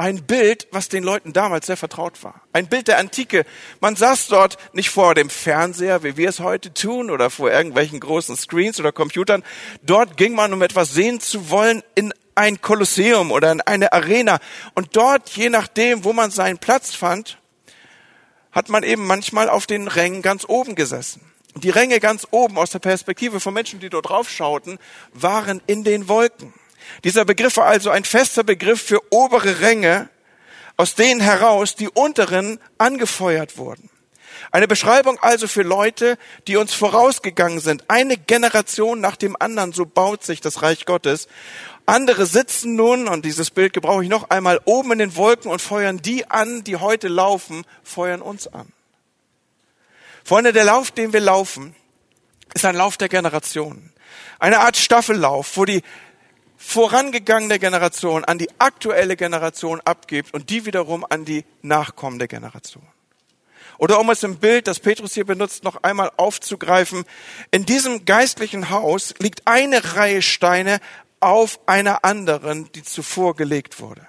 ein 0.01 0.23
Bild, 0.23 0.67
was 0.71 0.89
den 0.89 1.03
Leuten 1.03 1.31
damals 1.31 1.67
sehr 1.67 1.77
vertraut 1.77 2.23
war. 2.23 2.41
Ein 2.53 2.65
Bild 2.65 2.87
der 2.87 2.97
Antike. 2.97 3.45
Man 3.81 3.95
saß 3.95 4.29
dort 4.29 4.57
nicht 4.73 4.89
vor 4.89 5.13
dem 5.13 5.29
Fernseher, 5.29 6.01
wie 6.01 6.17
wir 6.17 6.27
es 6.27 6.39
heute 6.39 6.73
tun, 6.73 7.11
oder 7.11 7.29
vor 7.29 7.51
irgendwelchen 7.51 7.99
großen 7.99 8.35
Screens 8.35 8.79
oder 8.79 8.91
Computern. 8.91 9.43
Dort 9.83 10.17
ging 10.17 10.33
man, 10.33 10.53
um 10.53 10.63
etwas 10.63 10.91
sehen 10.91 11.19
zu 11.19 11.51
wollen, 11.51 11.83
in 11.93 12.15
ein 12.33 12.61
Kolosseum 12.61 13.31
oder 13.31 13.51
in 13.51 13.61
eine 13.61 13.93
Arena. 13.93 14.39
Und 14.73 14.95
dort, 14.95 15.29
je 15.29 15.51
nachdem, 15.51 16.03
wo 16.03 16.13
man 16.13 16.31
seinen 16.31 16.57
Platz 16.57 16.95
fand, 16.95 17.37
hat 18.51 18.69
man 18.69 18.81
eben 18.81 19.05
manchmal 19.05 19.49
auf 19.49 19.67
den 19.67 19.87
Rängen 19.87 20.23
ganz 20.23 20.45
oben 20.47 20.73
gesessen. 20.73 21.21
Die 21.53 21.69
Ränge 21.69 21.99
ganz 21.99 22.27
oben 22.31 22.57
aus 22.57 22.71
der 22.71 22.79
Perspektive 22.79 23.39
von 23.39 23.53
Menschen, 23.53 23.79
die 23.79 23.91
dort 23.91 24.09
drauf 24.09 24.31
schauten, 24.31 24.79
waren 25.13 25.61
in 25.67 25.83
den 25.83 26.07
Wolken. 26.07 26.55
Dieser 27.03 27.25
Begriff 27.25 27.57
war 27.57 27.65
also 27.65 27.89
ein 27.89 28.03
fester 28.03 28.43
Begriff 28.43 28.81
für 28.81 29.01
obere 29.11 29.61
Ränge, 29.61 30.09
aus 30.77 30.95
denen 30.95 31.21
heraus 31.21 31.75
die 31.75 31.89
unteren 31.89 32.59
angefeuert 32.77 33.57
wurden. 33.57 33.89
Eine 34.51 34.67
Beschreibung 34.67 35.19
also 35.19 35.47
für 35.47 35.61
Leute, 35.61 36.17
die 36.47 36.57
uns 36.57 36.73
vorausgegangen 36.73 37.59
sind. 37.59 37.85
Eine 37.89 38.17
Generation 38.17 38.99
nach 38.99 39.15
dem 39.15 39.35
anderen, 39.39 39.71
so 39.71 39.85
baut 39.85 40.23
sich 40.23 40.41
das 40.41 40.61
Reich 40.61 40.85
Gottes. 40.85 41.27
Andere 41.85 42.25
sitzen 42.25 42.75
nun, 42.75 43.07
und 43.07 43.23
dieses 43.23 43.51
Bild 43.51 43.73
gebrauche 43.73 44.03
ich 44.03 44.09
noch 44.09 44.29
einmal, 44.29 44.59
oben 44.65 44.93
in 44.93 44.99
den 44.99 45.15
Wolken 45.15 45.51
und 45.51 45.61
feuern 45.61 46.01
die 46.01 46.29
an, 46.29 46.63
die 46.63 46.77
heute 46.77 47.07
laufen, 47.07 47.65
feuern 47.83 48.21
uns 48.21 48.47
an. 48.47 48.71
Freunde, 50.23 50.53
der 50.53 50.65
Lauf, 50.65 50.91
den 50.91 51.13
wir 51.13 51.21
laufen, 51.21 51.75
ist 52.53 52.65
ein 52.65 52.75
Lauf 52.75 52.97
der 52.97 53.09
Generationen. 53.09 53.93
Eine 54.39 54.59
Art 54.59 54.77
Staffellauf, 54.77 55.55
wo 55.55 55.65
die 55.65 55.81
vorangegangene 56.61 57.57
Generation 57.59 58.23
an 58.23 58.37
die 58.37 58.49
aktuelle 58.59 59.17
Generation 59.17 59.81
abgibt 59.83 60.33
und 60.33 60.49
die 60.49 60.65
wiederum 60.65 61.05
an 61.09 61.25
die 61.25 61.43
nachkommende 61.61 62.27
Generation. 62.27 62.85
Oder 63.79 63.99
um 63.99 64.11
es 64.11 64.21
im 64.21 64.37
Bild, 64.37 64.67
das 64.67 64.79
Petrus 64.79 65.15
hier 65.15 65.25
benutzt, 65.25 65.63
noch 65.63 65.81
einmal 65.81 66.11
aufzugreifen, 66.17 67.03
in 67.49 67.65
diesem 67.65 68.05
geistlichen 68.05 68.69
Haus 68.69 69.15
liegt 69.17 69.47
eine 69.47 69.95
Reihe 69.95 70.21
Steine 70.21 70.79
auf 71.19 71.59
einer 71.65 72.05
anderen, 72.05 72.71
die 72.73 72.83
zuvor 72.83 73.35
gelegt 73.35 73.79
wurde. 73.79 74.07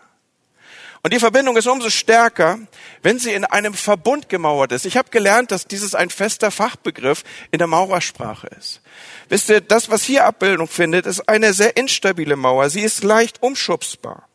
Und 1.04 1.12
die 1.12 1.18
Verbindung 1.18 1.56
ist 1.56 1.66
umso 1.66 1.90
stärker, 1.90 2.60
wenn 3.02 3.18
sie 3.18 3.32
in 3.32 3.44
einem 3.44 3.74
Verbund 3.74 4.28
gemauert 4.28 4.70
ist. 4.70 4.86
Ich 4.86 4.96
habe 4.96 5.10
gelernt, 5.10 5.50
dass 5.50 5.66
dieses 5.66 5.96
ein 5.96 6.10
fester 6.10 6.52
Fachbegriff 6.52 7.24
in 7.50 7.58
der 7.58 7.66
Maurersprache 7.66 8.46
ist. 8.58 8.80
Wisst 9.28 9.48
ihr, 9.48 9.60
das, 9.60 9.90
was 9.90 10.04
hier 10.04 10.24
Abbildung 10.24 10.68
findet, 10.68 11.06
ist 11.06 11.28
eine 11.28 11.54
sehr 11.54 11.76
instabile 11.76 12.36
Mauer. 12.36 12.70
Sie 12.70 12.82
ist 12.82 13.02
leicht 13.02 13.42
umschubsbar. 13.42 14.28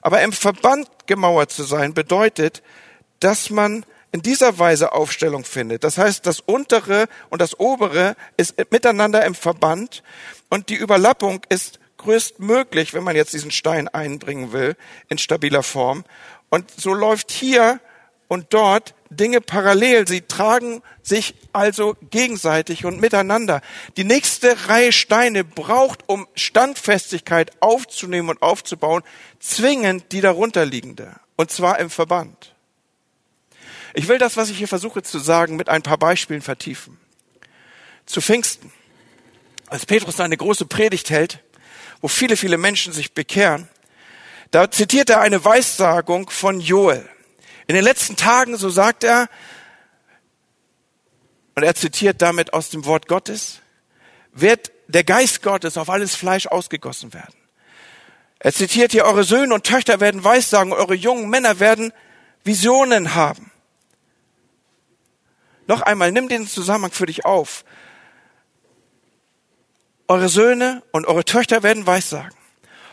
Aber 0.00 0.22
im 0.22 0.32
Verband 0.32 0.88
gemauert 1.06 1.52
zu 1.52 1.64
sein 1.64 1.92
bedeutet, 1.92 2.62
dass 3.18 3.50
man 3.50 3.84
in 4.12 4.22
dieser 4.22 4.58
Weise 4.58 4.92
Aufstellung 4.92 5.44
findet. 5.44 5.84
Das 5.84 5.98
heißt, 5.98 6.24
das 6.24 6.40
untere 6.40 7.08
und 7.28 7.42
das 7.42 7.60
obere 7.60 8.16
ist 8.38 8.54
miteinander 8.70 9.24
im 9.26 9.34
Verband 9.34 10.02
und 10.48 10.70
die 10.70 10.76
Überlappung 10.76 11.42
ist 11.50 11.79
größtmöglich, 12.00 12.94
wenn 12.94 13.04
man 13.04 13.16
jetzt 13.16 13.32
diesen 13.32 13.50
Stein 13.50 13.88
einbringen 13.88 14.52
will, 14.52 14.76
in 15.08 15.18
stabiler 15.18 15.62
Form. 15.62 16.04
Und 16.48 16.70
so 16.70 16.92
läuft 16.92 17.30
hier 17.30 17.80
und 18.28 18.46
dort 18.50 18.94
Dinge 19.10 19.40
parallel. 19.40 20.06
Sie 20.06 20.22
tragen 20.22 20.82
sich 21.02 21.34
also 21.52 21.96
gegenseitig 22.10 22.84
und 22.84 23.00
miteinander. 23.00 23.60
Die 23.96 24.04
nächste 24.04 24.68
Reihe 24.68 24.92
Steine 24.92 25.44
braucht, 25.44 26.08
um 26.08 26.26
Standfestigkeit 26.34 27.50
aufzunehmen 27.60 28.30
und 28.30 28.42
aufzubauen, 28.42 29.02
zwingend 29.40 30.12
die 30.12 30.20
darunterliegende. 30.20 31.16
Und 31.36 31.50
zwar 31.50 31.78
im 31.80 31.90
Verband. 31.90 32.54
Ich 33.94 34.08
will 34.08 34.18
das, 34.18 34.36
was 34.36 34.50
ich 34.50 34.58
hier 34.58 34.68
versuche 34.68 35.02
zu 35.02 35.18
sagen, 35.18 35.56
mit 35.56 35.68
ein 35.68 35.82
paar 35.82 35.98
Beispielen 35.98 36.42
vertiefen. 36.42 36.98
Zu 38.06 38.20
Pfingsten, 38.20 38.72
als 39.66 39.86
Petrus 39.86 40.20
eine 40.20 40.36
große 40.36 40.66
Predigt 40.66 41.10
hält, 41.10 41.40
wo 42.00 42.08
viele, 42.08 42.36
viele 42.36 42.58
Menschen 42.58 42.92
sich 42.92 43.12
bekehren, 43.12 43.68
da 44.50 44.70
zitiert 44.70 45.10
er 45.10 45.20
eine 45.20 45.44
Weissagung 45.44 46.28
von 46.30 46.60
Joel. 46.60 47.08
In 47.66 47.74
den 47.74 47.84
letzten 47.84 48.16
Tagen, 48.16 48.56
so 48.56 48.68
sagt 48.68 49.04
er, 49.04 49.28
und 51.54 51.62
er 51.62 51.74
zitiert 51.74 52.20
damit 52.20 52.52
aus 52.52 52.70
dem 52.70 52.84
Wort 52.84 53.06
Gottes, 53.06 53.60
wird 54.32 54.72
der 54.88 55.04
Geist 55.04 55.42
Gottes 55.42 55.76
auf 55.76 55.88
alles 55.90 56.16
Fleisch 56.16 56.46
ausgegossen 56.46 57.14
werden. 57.14 57.34
Er 58.40 58.52
zitiert 58.52 58.92
hier, 58.92 59.04
eure 59.04 59.22
Söhne 59.22 59.54
und 59.54 59.64
Töchter 59.64 60.00
werden 60.00 60.24
Weissagen, 60.24 60.72
eure 60.72 60.94
jungen 60.94 61.28
Männer 61.28 61.60
werden 61.60 61.92
Visionen 62.42 63.14
haben. 63.14 63.52
Noch 65.66 65.82
einmal, 65.82 66.10
nimm 66.10 66.28
den 66.28 66.48
Zusammenhang 66.48 66.90
für 66.90 67.06
dich 67.06 67.24
auf. 67.24 67.64
Eure 70.10 70.28
Söhne 70.28 70.82
und 70.90 71.06
eure 71.06 71.24
Töchter 71.24 71.62
werden 71.62 71.86
Weissagen. 71.86 72.34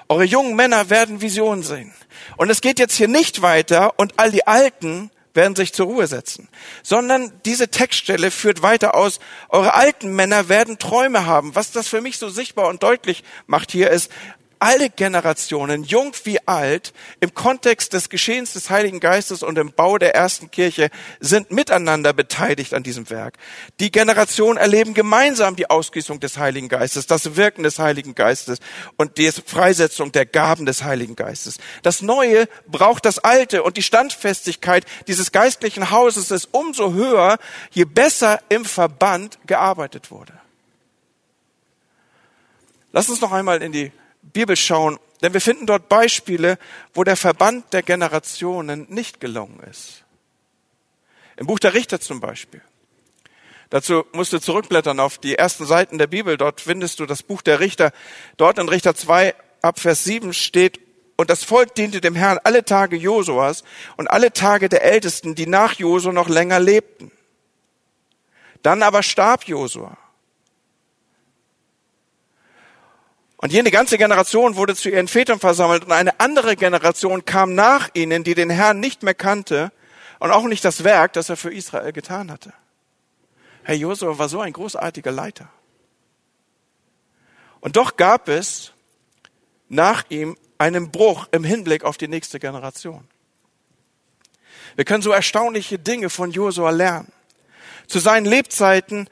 Eure 0.07 0.23
jungen 0.23 0.55
Männer 0.55 0.91
werden 0.91 1.19
Visionen 1.19 1.63
sehen. 1.63 1.91
Und 2.35 2.51
es 2.51 2.61
geht 2.61 2.77
jetzt 2.77 2.93
hier 2.93 3.07
nicht 3.07 3.41
weiter 3.41 3.97
und 3.97 4.13
all 4.17 4.29
die 4.29 4.45
Alten 4.45 5.09
werden 5.33 5.55
sich 5.55 5.73
zur 5.73 5.87
Ruhe 5.87 6.05
setzen, 6.05 6.47
sondern 6.83 7.31
diese 7.43 7.69
Textstelle 7.69 8.29
führt 8.29 8.61
weiter 8.61 8.93
aus, 8.93 9.19
eure 9.49 9.73
alten 9.73 10.13
Männer 10.13 10.47
werden 10.47 10.77
Träume 10.77 11.25
haben. 11.25 11.55
Was 11.55 11.71
das 11.71 11.87
für 11.87 12.01
mich 12.01 12.19
so 12.19 12.29
sichtbar 12.29 12.67
und 12.67 12.83
deutlich 12.83 13.23
macht 13.47 13.71
hier 13.71 13.89
ist, 13.89 14.11
alle 14.59 14.89
Generationen, 14.89 15.83
jung 15.83 16.13
wie 16.23 16.39
alt, 16.47 16.93
im 17.19 17.33
Kontext 17.33 17.93
des 17.93 18.09
Geschehens 18.09 18.53
des 18.53 18.69
Heiligen 18.69 18.99
Geistes 18.99 19.43
und 19.43 19.57
im 19.57 19.71
Bau 19.71 19.97
der 19.97 20.15
ersten 20.15 20.51
Kirche 20.51 20.89
sind 21.19 21.51
miteinander 21.51 22.13
beteiligt 22.13 22.73
an 22.73 22.83
diesem 22.83 23.09
Werk. 23.09 23.37
Die 23.79 23.91
Generationen 23.91 24.57
erleben 24.57 24.93
gemeinsam 24.93 25.55
die 25.55 25.69
Ausgießung 25.69 26.19
des 26.19 26.37
Heiligen 26.37 26.69
Geistes, 26.69 27.07
das 27.07 27.35
Wirken 27.35 27.63
des 27.63 27.79
Heiligen 27.79 28.15
Geistes 28.15 28.59
und 28.97 29.17
die 29.17 29.31
Freisetzung 29.31 30.11
der 30.11 30.25
Gaben 30.25 30.65
des 30.65 30.83
Heiligen 30.83 31.15
Geistes. 31.15 31.57
Das 31.83 32.01
Neue 32.01 32.47
braucht 32.67 33.05
das 33.05 33.19
Alte 33.19 33.63
und 33.63 33.77
die 33.77 33.83
Standfestigkeit 33.83 34.85
dieses 35.07 35.31
geistlichen 35.31 35.91
Hauses 35.91 36.31
ist 36.31 36.49
umso 36.51 36.93
höher, 36.93 37.37
je 37.71 37.85
besser 37.85 38.39
im 38.49 38.65
Verband 38.65 39.37
gearbeitet 39.45 40.11
wurde. 40.11 40.33
Lass 42.91 43.09
uns 43.09 43.21
noch 43.21 43.31
einmal 43.31 43.61
in 43.61 43.71
die 43.71 43.91
Bibel 44.31 44.55
schauen, 44.55 44.99
denn 45.21 45.33
wir 45.33 45.41
finden 45.41 45.65
dort 45.65 45.89
Beispiele, 45.89 46.57
wo 46.93 47.03
der 47.03 47.17
Verband 47.17 47.73
der 47.73 47.83
Generationen 47.83 48.85
nicht 48.89 49.19
gelungen 49.19 49.59
ist. 49.69 50.03
Im 51.37 51.47
Buch 51.47 51.59
der 51.59 51.73
Richter 51.73 51.99
zum 51.99 52.19
Beispiel. 52.19 52.61
Dazu 53.69 54.05
musst 54.13 54.33
du 54.33 54.39
zurückblättern 54.39 54.99
auf 54.99 55.17
die 55.17 55.35
ersten 55.35 55.65
Seiten 55.65 55.97
der 55.97 56.07
Bibel. 56.07 56.37
Dort 56.37 56.61
findest 56.61 56.99
du 56.99 57.05
das 57.05 57.21
Buch 57.21 57.41
der 57.41 57.59
Richter. 57.59 57.91
Dort 58.37 58.59
in 58.59 58.69
Richter 58.69 58.95
2 58.95 59.35
ab 59.61 59.79
Vers 59.79 60.03
7 60.03 60.33
steht, 60.33 60.79
und 61.19 61.31
das 61.31 61.43
Volk 61.43 61.73
diente 61.73 61.99
dem 61.99 62.15
Herrn 62.15 62.39
alle 62.43 62.63
Tage 62.63 62.95
Josuas 62.95 63.63
und 63.97 64.07
alle 64.07 64.31
Tage 64.33 64.69
der 64.69 64.83
Ältesten, 64.83 65.33
die 65.33 65.47
nach 65.47 65.73
Josua 65.73 66.13
noch 66.13 66.29
länger 66.29 66.59
lebten. 66.59 67.11
Dann 68.61 68.83
aber 68.83 69.01
starb 69.01 69.45
Josua. 69.45 69.97
Und 73.37 73.53
jene 73.53 73.69
ganze 73.69 73.99
Generation 73.99 74.55
wurde 74.55 74.75
zu 74.75 74.89
ihren 74.89 75.07
Vätern 75.07 75.39
versammelt 75.39 75.85
und 75.85 75.91
eine 75.91 76.19
andere 76.19 76.55
Generation 76.55 77.23
kam 77.23 77.53
nach 77.53 77.89
ihnen, 77.93 78.23
die 78.23 78.33
den 78.33 78.49
Herrn 78.49 78.79
nicht 78.79 79.03
mehr 79.03 79.13
kannte 79.13 79.71
und 80.19 80.31
auch 80.31 80.43
nicht 80.45 80.65
das 80.65 80.83
Werk, 80.83 81.13
das 81.13 81.29
er 81.29 81.37
für 81.37 81.53
Israel 81.53 81.93
getan 81.93 82.31
hatte. 82.31 82.51
Herr 83.63 83.75
Josua 83.75 84.17
war 84.17 84.27
so 84.27 84.39
ein 84.39 84.53
großartiger 84.53 85.11
Leiter. 85.11 85.49
Und 87.59 87.75
doch 87.75 87.95
gab 87.95 88.27
es 88.27 88.73
nach 89.69 90.05
ihm 90.09 90.35
einen 90.57 90.89
Bruch 90.89 91.27
im 91.31 91.43
Hinblick 91.43 91.83
auf 91.83 91.97
die 91.97 92.07
nächste 92.07 92.39
Generation. 92.39 93.07
Wir 94.75 94.85
können 94.85 95.03
so 95.03 95.11
erstaunliche 95.11 95.77
Dinge 95.77 96.09
von 96.09 96.31
Josua 96.31 96.71
lernen. 96.71 97.11
Zu 97.87 97.99
seinen 97.99 98.25
Lebzeiten 98.25 99.09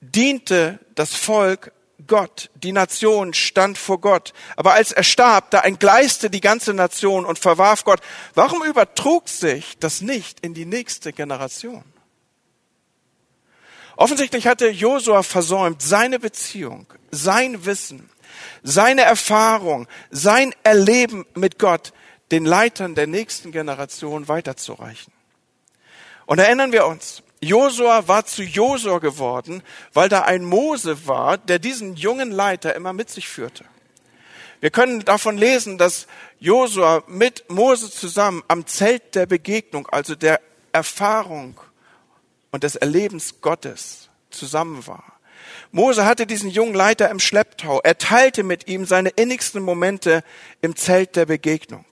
diente 0.00 0.80
das 0.94 1.14
Volk 1.14 1.72
Gott. 2.06 2.50
Die 2.54 2.72
Nation 2.72 3.34
stand 3.34 3.78
vor 3.78 4.00
Gott. 4.00 4.32
Aber 4.56 4.74
als 4.74 4.92
er 4.92 5.02
starb, 5.02 5.50
da 5.50 5.60
entgleiste 5.60 6.30
die 6.30 6.40
ganze 6.40 6.74
Nation 6.74 7.24
und 7.24 7.38
verwarf 7.38 7.84
Gott. 7.84 8.00
Warum 8.34 8.62
übertrug 8.64 9.28
sich 9.28 9.78
das 9.78 10.00
nicht 10.00 10.40
in 10.40 10.54
die 10.54 10.66
nächste 10.66 11.12
Generation? 11.12 11.84
Offensichtlich 13.96 14.46
hatte 14.46 14.68
Josua 14.68 15.22
versäumt, 15.22 15.80
seine 15.80 16.18
Beziehung, 16.18 16.86
sein 17.10 17.64
Wissen, 17.64 18.10
seine 18.62 19.02
Erfahrung, 19.02 19.88
sein 20.10 20.54
Erleben 20.62 21.24
mit 21.34 21.58
Gott 21.58 21.94
den 22.30 22.44
Leitern 22.44 22.94
der 22.94 23.06
nächsten 23.06 23.52
Generation 23.52 24.28
weiterzureichen. 24.28 25.12
Und 26.26 26.40
erinnern 26.40 26.72
wir 26.72 26.86
uns, 26.86 27.22
Josua 27.40 28.08
war 28.08 28.24
zu 28.24 28.42
Josua 28.42 28.98
geworden, 28.98 29.62
weil 29.92 30.08
da 30.08 30.22
ein 30.22 30.44
Mose 30.44 31.06
war, 31.06 31.38
der 31.38 31.58
diesen 31.58 31.96
jungen 31.96 32.30
Leiter 32.30 32.74
immer 32.74 32.92
mit 32.92 33.10
sich 33.10 33.28
führte. 33.28 33.64
Wir 34.60 34.70
können 34.70 35.04
davon 35.04 35.36
lesen, 35.36 35.76
dass 35.76 36.06
Josua 36.38 37.02
mit 37.06 37.50
Mose 37.50 37.90
zusammen 37.90 38.42
am 38.48 38.66
Zelt 38.66 39.14
der 39.14 39.26
Begegnung, 39.26 39.86
also 39.88 40.14
der 40.14 40.40
Erfahrung 40.72 41.60
und 42.52 42.62
des 42.62 42.76
Erlebens 42.76 43.40
Gottes 43.42 44.08
zusammen 44.30 44.86
war. 44.86 45.04
Mose 45.72 46.06
hatte 46.06 46.26
diesen 46.26 46.50
jungen 46.50 46.74
Leiter 46.74 47.10
im 47.10 47.20
Schlepptau. 47.20 47.80
Er 47.82 47.98
teilte 47.98 48.42
mit 48.42 48.68
ihm 48.68 48.86
seine 48.86 49.10
innigsten 49.10 49.62
Momente 49.62 50.24
im 50.62 50.74
Zelt 50.74 51.16
der 51.16 51.26
Begegnung. 51.26 51.84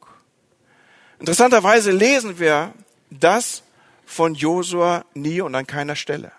Interessanterweise 1.18 1.90
lesen 1.90 2.38
wir 2.38 2.72
das 3.10 3.62
von 4.06 4.34
Josua 4.34 5.04
nie 5.14 5.40
und 5.40 5.54
an 5.54 5.66
keiner 5.66 5.96
Stelle. 5.96 6.32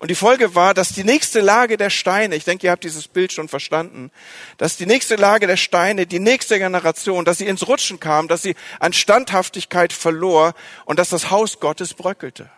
Und 0.00 0.10
die 0.10 0.14
Folge 0.14 0.54
war, 0.54 0.74
dass 0.74 0.92
die 0.92 1.02
nächste 1.02 1.40
Lage 1.40 1.76
der 1.76 1.90
Steine, 1.90 2.36
ich 2.36 2.44
denke, 2.44 2.66
ihr 2.66 2.70
habt 2.70 2.84
dieses 2.84 3.08
Bild 3.08 3.32
schon 3.32 3.48
verstanden, 3.48 4.12
dass 4.56 4.76
die 4.76 4.86
nächste 4.86 5.16
Lage 5.16 5.48
der 5.48 5.56
Steine, 5.56 6.06
die 6.06 6.20
nächste 6.20 6.58
Generation, 6.58 7.24
dass 7.24 7.38
sie 7.38 7.46
ins 7.46 7.66
Rutschen 7.66 7.98
kam, 7.98 8.28
dass 8.28 8.42
sie 8.42 8.54
an 8.78 8.92
Standhaftigkeit 8.92 9.92
verlor 9.92 10.54
und 10.84 11.00
dass 11.00 11.08
das 11.08 11.30
Haus 11.30 11.58
Gottes 11.58 11.94
bröckelte. 11.94 12.48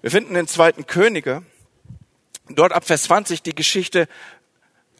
Wir 0.00 0.10
finden 0.10 0.34
in 0.34 0.48
zweiten 0.48 0.88
Könige, 0.88 1.44
dort 2.48 2.72
ab 2.72 2.84
Vers 2.84 3.04
20 3.04 3.42
die 3.42 3.54
Geschichte, 3.54 4.08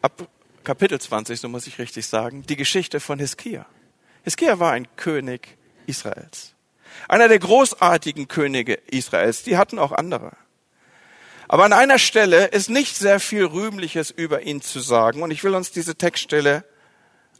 ab 0.02 0.28
Kapitel 0.62 1.00
20, 1.00 1.40
so 1.40 1.48
muss 1.48 1.66
ich 1.66 1.80
richtig 1.80 2.06
sagen, 2.06 2.44
die 2.46 2.54
Geschichte 2.54 3.00
von 3.00 3.18
Hiskia. 3.18 3.66
Hiskia 4.22 4.60
war 4.60 4.70
ein 4.70 4.86
König 4.94 5.58
Israels. 5.86 6.54
Einer 7.08 7.28
der 7.28 7.38
großartigen 7.38 8.28
Könige 8.28 8.74
Israels, 8.74 9.42
die 9.42 9.56
hatten 9.56 9.78
auch 9.78 9.92
andere. 9.92 10.32
Aber 11.48 11.64
an 11.64 11.72
einer 11.72 11.98
Stelle 11.98 12.46
ist 12.46 12.70
nicht 12.70 12.96
sehr 12.96 13.20
viel 13.20 13.44
Rühmliches 13.44 14.10
über 14.10 14.42
ihn 14.42 14.62
zu 14.62 14.80
sagen 14.80 15.22
und 15.22 15.30
ich 15.30 15.44
will 15.44 15.54
uns 15.54 15.70
diese 15.70 15.96
Textstelle 15.96 16.64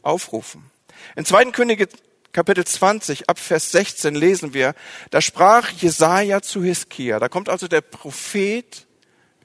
aufrufen. 0.01 0.69
In 1.15 1.25
2. 1.25 1.45
Könige 1.45 1.87
Kapitel 2.31 2.65
20 2.65 3.29
ab 3.29 3.39
Vers 3.39 3.71
16 3.71 4.15
lesen 4.15 4.53
wir, 4.53 4.73
da 5.11 5.21
sprach 5.21 5.69
Jesaja 5.69 6.41
zu 6.41 6.63
Hiskia. 6.63 7.19
Da 7.19 7.29
kommt 7.29 7.47
also 7.47 7.67
der 7.67 7.81
Prophet 7.81 8.87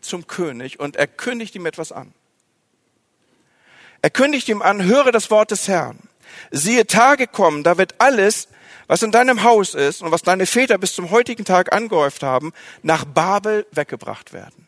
zum 0.00 0.26
König 0.26 0.80
und 0.80 0.96
er 0.96 1.06
kündigt 1.06 1.54
ihm 1.54 1.66
etwas 1.66 1.92
an. 1.92 2.14
Er 4.00 4.10
kündigt 4.10 4.48
ihm 4.48 4.62
an, 4.62 4.84
höre 4.84 5.12
das 5.12 5.30
Wort 5.30 5.50
des 5.50 5.68
Herrn. 5.68 5.98
Siehe, 6.50 6.86
Tage 6.86 7.26
kommen, 7.26 7.62
da 7.62 7.78
wird 7.78 7.96
alles, 7.98 8.48
was 8.88 9.02
in 9.02 9.12
deinem 9.12 9.44
Haus 9.44 9.74
ist 9.74 10.02
und 10.02 10.10
was 10.10 10.22
deine 10.22 10.46
Väter 10.46 10.78
bis 10.78 10.94
zum 10.94 11.10
heutigen 11.10 11.44
Tag 11.44 11.72
angehäuft 11.72 12.24
haben, 12.24 12.52
nach 12.82 13.04
Babel 13.04 13.66
weggebracht 13.70 14.32
werden. 14.32 14.66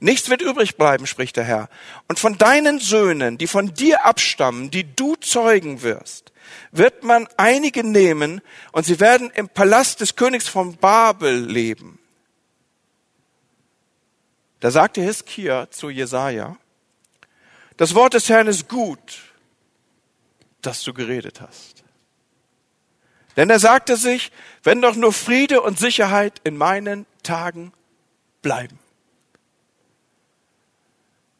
Nichts 0.00 0.28
wird 0.28 0.42
übrig 0.42 0.76
bleiben, 0.76 1.06
spricht 1.06 1.36
der 1.36 1.44
Herr. 1.44 1.68
Und 2.08 2.18
von 2.18 2.36
deinen 2.36 2.78
Söhnen, 2.78 3.38
die 3.38 3.46
von 3.46 3.72
dir 3.72 4.04
abstammen, 4.04 4.70
die 4.70 4.94
du 4.94 5.16
zeugen 5.16 5.82
wirst, 5.82 6.32
wird 6.72 7.04
man 7.04 7.26
einige 7.38 7.82
nehmen 7.82 8.42
und 8.72 8.84
sie 8.84 9.00
werden 9.00 9.30
im 9.30 9.48
Palast 9.48 10.00
des 10.00 10.14
Königs 10.14 10.46
von 10.46 10.76
Babel 10.76 11.46
leben. 11.46 11.98
Da 14.60 14.70
sagte 14.70 15.00
Hiskia 15.00 15.70
zu 15.70 15.88
Jesaja, 15.88 16.56
das 17.76 17.94
Wort 17.94 18.14
des 18.14 18.28
Herrn 18.28 18.46
ist 18.46 18.68
gut, 18.68 19.22
dass 20.60 20.82
du 20.82 20.92
geredet 20.92 21.40
hast. 21.40 21.84
Denn 23.36 23.50
er 23.50 23.58
sagte 23.58 23.96
sich, 23.96 24.30
wenn 24.62 24.80
doch 24.80 24.94
nur 24.94 25.12
Friede 25.12 25.60
und 25.60 25.78
Sicherheit 25.78 26.40
in 26.44 26.56
meinen 26.56 27.06
Tagen 27.22 27.72
bleiben. 28.42 28.78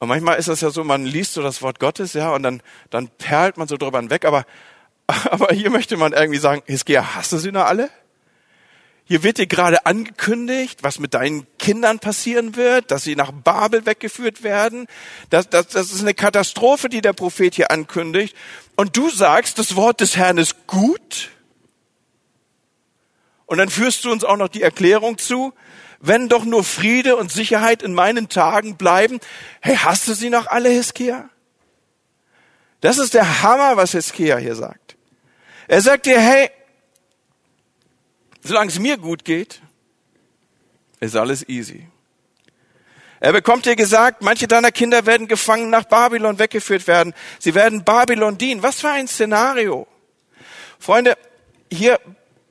Und 0.00 0.08
manchmal 0.08 0.38
ist 0.38 0.48
das 0.48 0.60
ja 0.60 0.70
so, 0.70 0.84
man 0.84 1.06
liest 1.06 1.34
so 1.34 1.42
das 1.42 1.62
Wort 1.62 1.80
Gottes, 1.80 2.12
ja, 2.12 2.34
und 2.34 2.42
dann, 2.42 2.62
dann 2.90 3.08
perlt 3.08 3.56
man 3.56 3.68
so 3.68 3.76
drüber 3.76 4.00
hinweg, 4.00 4.24
aber, 4.24 4.44
aber 5.06 5.54
hier 5.54 5.70
möchte 5.70 5.96
man 5.96 6.12
irgendwie 6.12 6.40
sagen, 6.40 6.62
Hiskia, 6.66 7.14
hast 7.14 7.32
du 7.32 7.38
sie 7.38 7.52
noch 7.52 7.64
alle? 7.64 7.88
Hier 9.06 9.22
wird 9.22 9.36
dir 9.36 9.46
gerade 9.46 9.84
angekündigt, 9.84 10.82
was 10.82 10.98
mit 10.98 11.12
deinen 11.12 11.46
Kindern 11.58 11.98
passieren 11.98 12.56
wird, 12.56 12.90
dass 12.90 13.04
sie 13.04 13.16
nach 13.16 13.32
Babel 13.32 13.84
weggeführt 13.84 14.42
werden. 14.42 14.86
Das, 15.28 15.48
das, 15.50 15.68
das 15.68 15.92
ist 15.92 16.00
eine 16.00 16.14
Katastrophe, 16.14 16.88
die 16.88 17.02
der 17.02 17.12
Prophet 17.12 17.54
hier 17.54 17.70
ankündigt. 17.70 18.34
Und 18.76 18.96
du 18.96 19.10
sagst, 19.10 19.58
das 19.58 19.76
Wort 19.76 20.00
des 20.00 20.16
Herrn 20.16 20.38
ist 20.38 20.66
gut? 20.66 21.30
Und 23.46 23.58
dann 23.58 23.68
führst 23.68 24.04
du 24.04 24.12
uns 24.12 24.24
auch 24.24 24.36
noch 24.36 24.48
die 24.48 24.62
Erklärung 24.62 25.18
zu, 25.18 25.52
wenn 26.00 26.28
doch 26.28 26.44
nur 26.44 26.64
Friede 26.64 27.16
und 27.16 27.32
Sicherheit 27.32 27.82
in 27.82 27.94
meinen 27.94 28.28
Tagen 28.28 28.76
bleiben. 28.76 29.20
Hey, 29.60 29.76
hast 29.76 30.06
du 30.08 30.14
sie 30.14 30.30
noch 30.30 30.46
alle, 30.46 30.68
Hiskia? 30.68 31.30
Das 32.80 32.98
ist 32.98 33.14
der 33.14 33.42
Hammer, 33.42 33.76
was 33.76 33.92
Hiskia 33.92 34.36
hier 34.36 34.54
sagt. 34.54 34.96
Er 35.68 35.80
sagt 35.80 36.06
dir, 36.06 36.20
hey, 36.20 36.50
solange 38.42 38.70
es 38.70 38.78
mir 38.78 38.98
gut 38.98 39.24
geht, 39.24 39.62
ist 41.00 41.16
alles 41.16 41.48
easy. 41.48 41.88
Er 43.20 43.32
bekommt 43.32 43.64
dir 43.64 43.74
gesagt, 43.74 44.20
manche 44.20 44.46
deiner 44.46 44.70
Kinder 44.70 45.06
werden 45.06 45.28
gefangen 45.28 45.70
nach 45.70 45.84
Babylon 45.84 46.38
weggeführt 46.38 46.86
werden. 46.86 47.14
Sie 47.38 47.54
werden 47.54 47.82
Babylon 47.82 48.36
dienen. 48.36 48.62
Was 48.62 48.82
für 48.82 48.90
ein 48.90 49.08
Szenario. 49.08 49.86
Freunde, 50.78 51.16
hier 51.72 51.98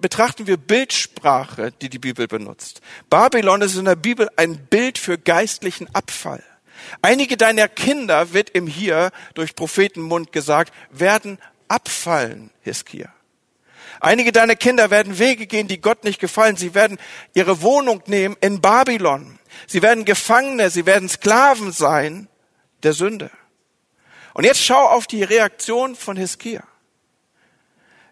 betrachten 0.03 0.47
wir 0.47 0.57
Bildsprache, 0.57 1.71
die 1.81 1.87
die 1.87 1.97
Bibel 1.97 2.27
benutzt. 2.27 2.81
Babylon 3.09 3.61
ist 3.61 3.77
in 3.77 3.85
der 3.85 3.95
Bibel 3.95 4.29
ein 4.35 4.57
Bild 4.65 4.97
für 4.97 5.17
geistlichen 5.17 5.87
Abfall. 5.95 6.43
Einige 7.01 7.37
deiner 7.37 7.69
Kinder, 7.69 8.33
wird 8.33 8.49
im 8.49 8.67
Hier 8.67 9.11
durch 9.33 9.55
Prophetenmund 9.55 10.33
gesagt, 10.33 10.73
werden 10.91 11.39
abfallen, 11.69 12.51
Hiskia. 12.59 13.13
Einige 14.01 14.33
deiner 14.33 14.57
Kinder 14.57 14.91
werden 14.91 15.19
Wege 15.19 15.47
gehen, 15.47 15.69
die 15.69 15.79
Gott 15.79 16.03
nicht 16.03 16.19
gefallen. 16.19 16.57
Sie 16.57 16.73
werden 16.73 16.97
ihre 17.33 17.61
Wohnung 17.61 18.03
nehmen 18.05 18.35
in 18.41 18.59
Babylon. 18.59 19.39
Sie 19.67 19.81
werden 19.81 20.03
Gefangene, 20.03 20.69
sie 20.69 20.85
werden 20.85 21.07
Sklaven 21.07 21.71
sein 21.71 22.27
der 22.83 22.91
Sünde. 22.91 23.31
Und 24.33 24.43
jetzt 24.43 24.61
schau 24.61 24.85
auf 24.85 25.07
die 25.07 25.23
Reaktion 25.23 25.95
von 25.95 26.17
Hiskia. 26.17 26.63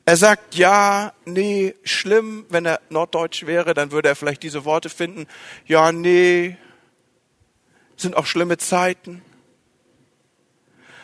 Er 0.06 0.18
sagt, 0.18 0.56
ja, 0.56 1.14
nee, 1.26 1.76
schlimm, 1.84 2.46
wenn 2.50 2.66
er 2.66 2.82
norddeutsch 2.90 3.46
wäre, 3.46 3.74
dann 3.74 3.92
würde 3.92 4.10
er 4.10 4.16
vielleicht 4.16 4.44
diese 4.44 4.66
Worte 4.66 4.90
finden. 4.90 5.28
Ja, 5.68 5.92
nee, 5.92 6.58
sind 7.98 8.18
auch 8.18 8.26
schlimme 8.26 8.58
Zeiten. 8.58 9.22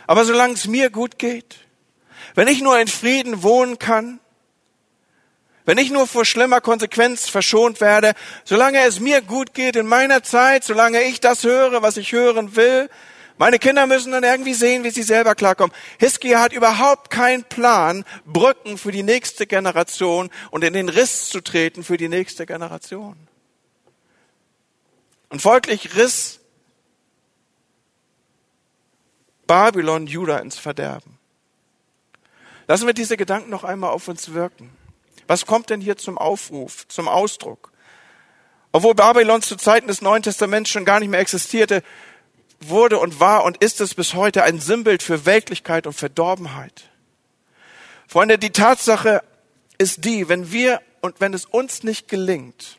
Aber 0.07 0.25
solange 0.25 0.53
es 0.53 0.67
mir 0.67 0.89
gut 0.89 1.19
geht, 1.19 1.57
wenn 2.33 2.47
ich 2.47 2.61
nur 2.61 2.79
in 2.79 2.87
Frieden 2.87 3.43
wohnen 3.43 3.77
kann, 3.77 4.19
wenn 5.65 5.77
ich 5.77 5.91
nur 5.91 6.07
vor 6.07 6.23
schlimmer 6.23 6.61
Konsequenz 6.61 7.27
verschont 7.27 7.81
werde, 7.81 8.13
solange 8.45 8.79
es 8.85 9.01
mir 9.01 9.21
gut 9.21 9.53
geht 9.53 9.75
in 9.75 9.85
meiner 9.85 10.23
Zeit, 10.23 10.63
solange 10.63 11.03
ich 11.03 11.19
das 11.19 11.43
höre, 11.43 11.81
was 11.81 11.97
ich 11.97 12.13
hören 12.13 12.55
will, 12.55 12.89
meine 13.37 13.59
Kinder 13.59 13.85
müssen 13.85 14.11
dann 14.11 14.23
irgendwie 14.23 14.53
sehen, 14.53 14.83
wie 14.83 14.89
sie 14.89 15.03
selber 15.03 15.35
klarkommen. 15.35 15.75
Hiskia 15.99 16.39
hat 16.39 16.53
überhaupt 16.53 17.09
keinen 17.09 17.43
Plan, 17.43 18.03
Brücken 18.25 18.77
für 18.77 18.91
die 18.91 19.03
nächste 19.03 19.45
Generation 19.45 20.29
und 20.51 20.63
in 20.63 20.73
den 20.73 20.89
Riss 20.89 21.29
zu 21.29 21.41
treten 21.41 21.83
für 21.83 21.97
die 21.97 22.09
nächste 22.09 22.45
Generation. 22.45 23.15
Und 25.29 25.41
folglich 25.41 25.95
riss 25.95 26.39
Babylon 29.45 30.07
Juda 30.07 30.39
ins 30.39 30.57
Verderben. 30.57 31.17
Lassen 32.67 32.85
wir 32.85 32.93
diese 32.93 33.17
Gedanken 33.17 33.49
noch 33.49 33.63
einmal 33.63 33.91
auf 33.91 34.07
uns 34.07 34.33
wirken. 34.33 34.69
Was 35.27 35.45
kommt 35.45 35.69
denn 35.69 35.81
hier 35.81 35.97
zum 35.97 36.17
Aufruf, 36.17 36.87
zum 36.87 37.07
Ausdruck? 37.07 37.71
Obwohl 38.71 38.93
Babylon 38.93 39.41
zu 39.41 39.55
Zeiten 39.55 39.87
des 39.87 40.01
Neuen 40.01 40.23
Testaments 40.23 40.69
schon 40.69 40.85
gar 40.85 40.99
nicht 40.99 41.09
mehr 41.09 41.19
existierte, 41.19 41.81
wurde 42.59 42.99
und 42.99 43.19
war 43.19 43.43
und 43.43 43.57
ist 43.57 43.81
es 43.81 43.95
bis 43.95 44.13
heute 44.13 44.43
ein 44.43 44.59
Sinnbild 44.59 45.03
für 45.03 45.25
Weltlichkeit 45.25 45.87
und 45.87 45.93
Verdorbenheit. 45.93 46.89
Freunde, 48.07 48.37
die 48.37 48.51
Tatsache 48.51 49.21
ist 49.77 50.05
die, 50.05 50.29
wenn 50.29 50.51
wir 50.51 50.81
und 51.01 51.19
wenn 51.19 51.33
es 51.33 51.45
uns 51.45 51.83
nicht 51.83 52.07
gelingt, 52.07 52.77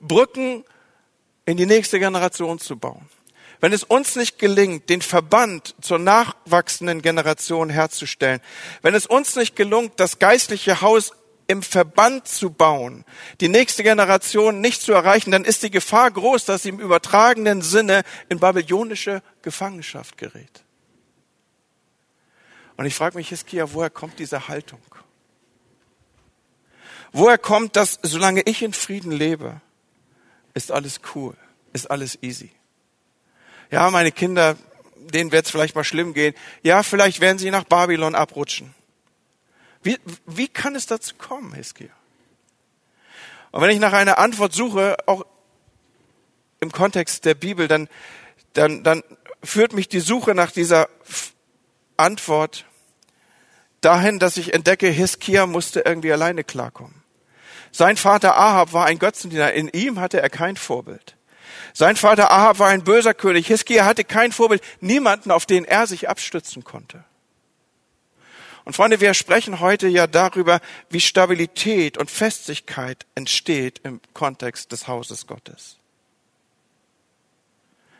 Brücken 0.00 0.64
in 1.44 1.56
die 1.56 1.66
nächste 1.66 1.98
Generation 1.98 2.58
zu 2.58 2.76
bauen, 2.76 3.08
wenn 3.60 3.72
es 3.72 3.82
uns 3.82 4.14
nicht 4.14 4.38
gelingt, 4.38 4.88
den 4.88 5.02
Verband 5.02 5.74
zur 5.80 5.98
nachwachsenden 5.98 7.02
Generation 7.02 7.70
herzustellen, 7.70 8.40
wenn 8.82 8.94
es 8.94 9.06
uns 9.06 9.34
nicht 9.34 9.56
gelungt, 9.56 9.94
das 9.96 10.18
geistliche 10.18 10.80
Haus 10.80 11.12
im 11.48 11.62
Verband 11.62 12.28
zu 12.28 12.50
bauen, 12.50 13.04
die 13.40 13.48
nächste 13.48 13.82
Generation 13.82 14.60
nicht 14.60 14.82
zu 14.82 14.92
erreichen, 14.92 15.30
dann 15.30 15.44
ist 15.44 15.62
die 15.62 15.70
Gefahr 15.70 16.10
groß, 16.10 16.44
dass 16.44 16.62
sie 16.62 16.68
im 16.68 16.78
übertragenen 16.78 17.62
Sinne 17.62 18.02
in 18.28 18.38
babylonische 18.38 19.22
Gefangenschaft 19.42 20.18
gerät. 20.18 20.62
Und 22.76 22.84
ich 22.84 22.94
frage 22.94 23.16
mich, 23.16 23.30
Hiskia, 23.30 23.72
woher 23.72 23.90
kommt 23.90 24.18
diese 24.18 24.46
Haltung? 24.48 24.80
Woher 27.12 27.38
kommt 27.38 27.76
das, 27.76 27.98
solange 28.02 28.42
ich 28.42 28.62
in 28.62 28.74
Frieden 28.74 29.10
lebe, 29.10 29.60
ist 30.52 30.70
alles 30.70 31.00
cool, 31.14 31.34
ist 31.72 31.90
alles 31.90 32.18
easy? 32.22 32.52
Ja, 33.70 33.90
meine 33.90 34.12
Kinder, 34.12 34.56
denen 34.96 35.32
wird 35.32 35.46
es 35.46 35.50
vielleicht 35.50 35.74
mal 35.74 35.84
schlimm 35.84 36.12
gehen. 36.12 36.34
Ja, 36.62 36.82
vielleicht 36.82 37.20
werden 37.20 37.38
sie 37.38 37.50
nach 37.50 37.64
Babylon 37.64 38.14
abrutschen. 38.14 38.74
Wie, 39.88 39.98
wie 40.26 40.48
kann 40.48 40.74
es 40.74 40.84
dazu 40.84 41.14
kommen, 41.16 41.54
Hiskia? 41.54 41.88
Und 43.52 43.62
wenn 43.62 43.70
ich 43.70 43.78
nach 43.78 43.94
einer 43.94 44.18
Antwort 44.18 44.52
suche, 44.52 44.98
auch 45.06 45.24
im 46.60 46.70
Kontext 46.70 47.24
der 47.24 47.32
Bibel, 47.32 47.68
dann, 47.68 47.88
dann, 48.52 48.84
dann 48.84 49.02
führt 49.42 49.72
mich 49.72 49.88
die 49.88 50.00
Suche 50.00 50.34
nach 50.34 50.50
dieser 50.50 50.90
Antwort 51.96 52.66
dahin, 53.80 54.18
dass 54.18 54.36
ich 54.36 54.52
entdecke, 54.52 54.88
Hiskia 54.88 55.46
musste 55.46 55.80
irgendwie 55.80 56.12
alleine 56.12 56.44
klarkommen. 56.44 57.02
Sein 57.72 57.96
Vater 57.96 58.36
Ahab 58.36 58.74
war 58.74 58.84
ein 58.84 58.98
Götzendiener. 58.98 59.54
In 59.54 59.68
ihm 59.68 60.00
hatte 60.00 60.20
er 60.20 60.28
kein 60.28 60.58
Vorbild. 60.58 61.16
Sein 61.72 61.96
Vater 61.96 62.30
Ahab 62.30 62.58
war 62.58 62.68
ein 62.68 62.84
böser 62.84 63.14
König. 63.14 63.46
Hiskia 63.46 63.86
hatte 63.86 64.04
kein 64.04 64.32
Vorbild, 64.32 64.62
niemanden, 64.80 65.30
auf 65.30 65.46
den 65.46 65.64
er 65.64 65.86
sich 65.86 66.10
abstützen 66.10 66.62
konnte. 66.62 67.04
Und 68.68 68.74
Freunde, 68.74 69.00
wir 69.00 69.14
sprechen 69.14 69.60
heute 69.60 69.88
ja 69.88 70.06
darüber, 70.06 70.60
wie 70.90 71.00
Stabilität 71.00 71.96
und 71.96 72.10
Festigkeit 72.10 73.06
entsteht 73.14 73.80
im 73.82 73.98
Kontext 74.12 74.72
des 74.72 74.86
Hauses 74.86 75.26
Gottes. 75.26 75.78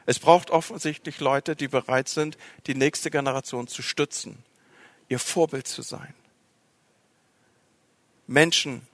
Es 0.05 0.19
braucht 0.19 0.51
offensichtlich 0.51 1.21
Leute, 1.21 1.57
die 1.57 1.69
bereit 1.69 2.11
sind, 2.11 2.37
die 2.67 2.75
nächste 2.75 3.11
Generation 3.11 3.67
zu 3.67 3.81
stützen, 3.81 4.45
ihr 5.09 5.19
Vorbild 5.19 5.67
zu 5.67 5.81
sein. 5.81 6.13
Menschen, 8.27 8.87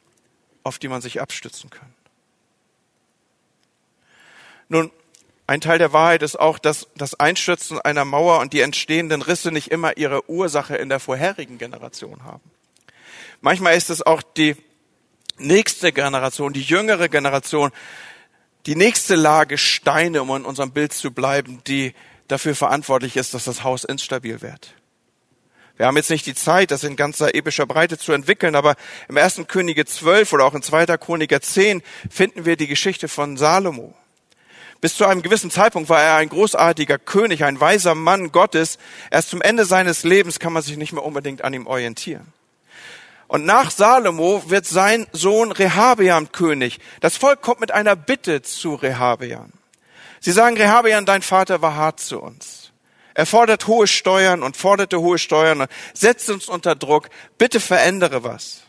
auf 0.63 0.79
die 0.79 0.87
man 0.87 1.03
sich 1.03 1.21
abstützen 1.21 1.71
kann. 1.71 1.93
Nun, 4.69 4.93
ein 5.47 5.61
Teil 5.61 5.79
der 5.79 5.93
Wahrheit 5.93 6.23
ist 6.23 6.41
auch, 6.41 6.59
dass 6.59 6.89
das 6.97 7.21
Einstürzen 7.21 7.79
einer 7.81 8.05
Mauer 8.05 8.41
und 8.41 8.53
die 8.53 8.61
entstehenden 8.61 9.21
Risse 9.21 9.53
nicht 9.53 9.69
immer 9.69 9.97
ihre 9.97 10.29
Ursache 10.31 10.77
in 10.77 10.89
der 10.89 11.01
vorherigen 11.01 11.59
Generation 11.59 12.25
haben. 12.25 12.51
Manchmal 13.43 13.77
ist 13.77 13.91
es 13.91 14.01
auch 14.01 14.23
die 14.23 14.57
nächste 15.37 15.93
Generation, 15.93 16.55
die 16.55 16.63
jüngere 16.63 17.11
Generation, 17.11 17.73
die 18.65 18.77
nächste 18.77 19.17
Lage 19.17 19.59
Steine, 19.59 20.23
um 20.23 20.35
in 20.35 20.47
unserem 20.47 20.71
Bild 20.71 20.95
zu 20.95 21.11
bleiben, 21.11 21.61
die 21.67 21.95
dafür 22.29 22.55
verantwortlich 22.55 23.17
ist, 23.17 23.35
dass 23.35 23.45
das 23.45 23.63
Haus 23.63 23.85
instabil 23.85 24.41
wird. 24.41 24.75
Wir 25.77 25.87
haben 25.87 25.97
jetzt 25.97 26.11
nicht 26.11 26.25
die 26.25 26.35
Zeit, 26.35 26.71
das 26.71 26.85
in 26.85 26.97
ganzer 26.97 27.35
epischer 27.35 27.67
Breite 27.67 27.99
zu 27.99 28.13
entwickeln, 28.13 28.55
aber 28.55 28.77
im 29.09 29.19
ersten 29.19 29.47
Könige 29.47 29.85
12 29.85 30.33
oder 30.33 30.45
auch 30.45 30.55
in 30.55 30.63
zweiter 30.63 30.97
Chroniker 30.97 31.43
10 31.43 31.83
finden 32.09 32.47
wir 32.47 32.57
die 32.57 32.69
Geschichte 32.69 33.09
von 33.09 33.37
Salomo. 33.37 33.95
Bis 34.85 34.97
zu 34.97 35.07
einem 35.07 35.23
gewissen 35.23 35.51
Zeitpunkt 35.51 35.89
war 35.89 36.03
er 36.03 36.17
ein 36.17 36.29
großartiger 36.29 36.99
König, 36.99 37.43
ein 37.43 37.59
weiser 37.59 37.95
Mann 37.95 38.33
Gottes. 38.33 38.77
Erst 39.11 39.31
zum 39.31 39.41
Ende 39.41 39.65
seines 39.65 40.05
Lebens 40.05 40.39
kann 40.39 40.53
man 40.53 40.63
sich 40.63 40.77
nicht 40.77 40.93
mehr 40.93 41.03
unbedingt 41.03 41.43
an 41.43 41.55
ihm 41.55 41.67
orientieren. 41.67 42.35
Und 43.27 43.47
nach 43.47 43.71
Salomo 43.71 44.43
wird 44.51 44.67
sein 44.67 45.07
Sohn 45.11 45.53
Rehabeam 45.53 46.33
König. 46.33 46.81
Das 47.01 47.17
Volk 47.17 47.41
kommt 47.41 47.61
mit 47.61 47.73
einer 47.73 47.97
Bitte 47.97 48.43
zu 48.43 48.75
Rehabeam. 48.75 49.55
Sie 50.21 50.33
sagen, 50.33 50.59
Rehabeam, 50.59 51.07
dein 51.07 51.23
Vater 51.23 51.63
war 51.63 51.77
hart 51.77 52.01
zu 52.01 52.21
uns. 52.21 52.71
Er 53.15 53.25
fordert 53.25 53.67
hohe 53.67 53.87
Steuern 53.87 54.43
und 54.43 54.55
forderte 54.55 55.01
hohe 55.01 55.17
Steuern 55.17 55.63
und 55.63 55.71
setzt 55.95 56.29
uns 56.29 56.47
unter 56.47 56.75
Druck. 56.75 57.09
Bitte 57.39 57.59
verändere 57.59 58.23
was. 58.23 58.65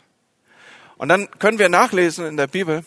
Und 0.95 1.09
dann 1.09 1.29
können 1.39 1.59
wir 1.59 1.67
nachlesen 1.67 2.25
in 2.25 2.37
der 2.37 2.47
Bibel, 2.47 2.85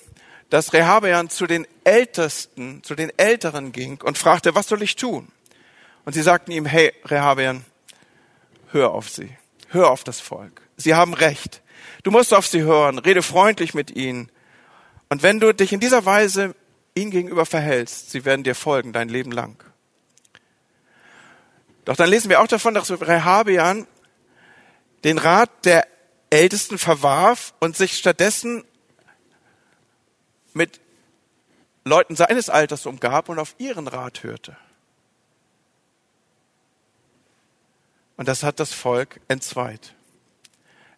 dass 0.51 0.73
Rehabean 0.73 1.29
zu 1.29 1.47
den 1.47 1.67
Ältesten, 1.85 2.83
zu 2.83 2.95
den 2.95 3.13
Älteren 3.19 3.73
ging 3.73 4.01
und 4.03 4.19
fragte, 4.19 4.55
was 4.55 4.69
soll 4.69 4.83
ich 4.83 4.97
tun? 4.97 5.29
Und 6.05 6.15
sie 6.15 6.23
sagten 6.23 6.53
ihm, 6.53 6.65
hey, 6.65 6.93
Rehabean, 7.05 7.65
hör 8.73 8.93
auf 8.93 9.11
sie, 9.11 9.37
hör 9.69 9.91
auf 9.91 10.05
das 10.05 10.21
Volk. 10.21 10.63
Sie 10.77 10.95
haben 10.95 11.13
Recht. 11.13 11.63
Du 12.03 12.11
musst 12.11 12.33
auf 12.33 12.47
sie 12.47 12.63
hören, 12.63 12.99
rede 12.99 13.23
freundlich 13.23 13.75
mit 13.75 13.95
ihnen. 13.95 14.31
Und 15.09 15.23
wenn 15.23 15.41
du 15.41 15.53
dich 15.53 15.73
in 15.73 15.81
dieser 15.81 16.05
Weise 16.07 16.55
ihnen 16.95 17.11
gegenüber 17.11 17.47
verhältst, 17.47 18.11
sie 18.11 18.25
werden 18.25 18.45
dir 18.45 18.55
folgen 18.55 18.93
dein 18.93 19.09
Leben 19.09 19.33
lang. 19.33 19.63
Doch 21.85 21.97
dann 21.97 22.11
lesen 22.11 22.29
wir 22.29 22.41
auch 22.41 22.49
davon, 22.49 22.75
dass 22.75 22.91
Rehabean 22.91 23.87
den 25.05 25.19
Rat 25.19 25.51
der 25.65 25.87
Ältesten 26.31 26.79
verwarf 26.79 27.55
und 27.61 27.77
sich 27.77 27.97
stattdessen 27.97 28.65
mit 30.59 30.81
Leuten 31.85 32.17
seines 32.17 32.51
Alters 32.51 32.85
umgab 32.85 33.31
und 33.31 33.39
auf 33.39 33.55
ihren 33.57 33.89
Rat 33.89 34.23
hörte. 34.23 34.57
Und 38.19 38.29
das 38.29 38.43
hat 38.43 38.61
das 38.61 38.75
Volk 38.75 39.21
entzweit. 39.29 39.95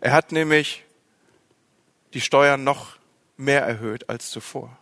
Er 0.00 0.12
hat 0.12 0.32
nämlich 0.32 0.84
die 2.14 2.20
Steuern 2.20 2.64
noch 2.64 2.96
mehr 3.36 3.62
erhöht 3.62 4.08
als 4.08 4.30
zuvor. 4.30 4.76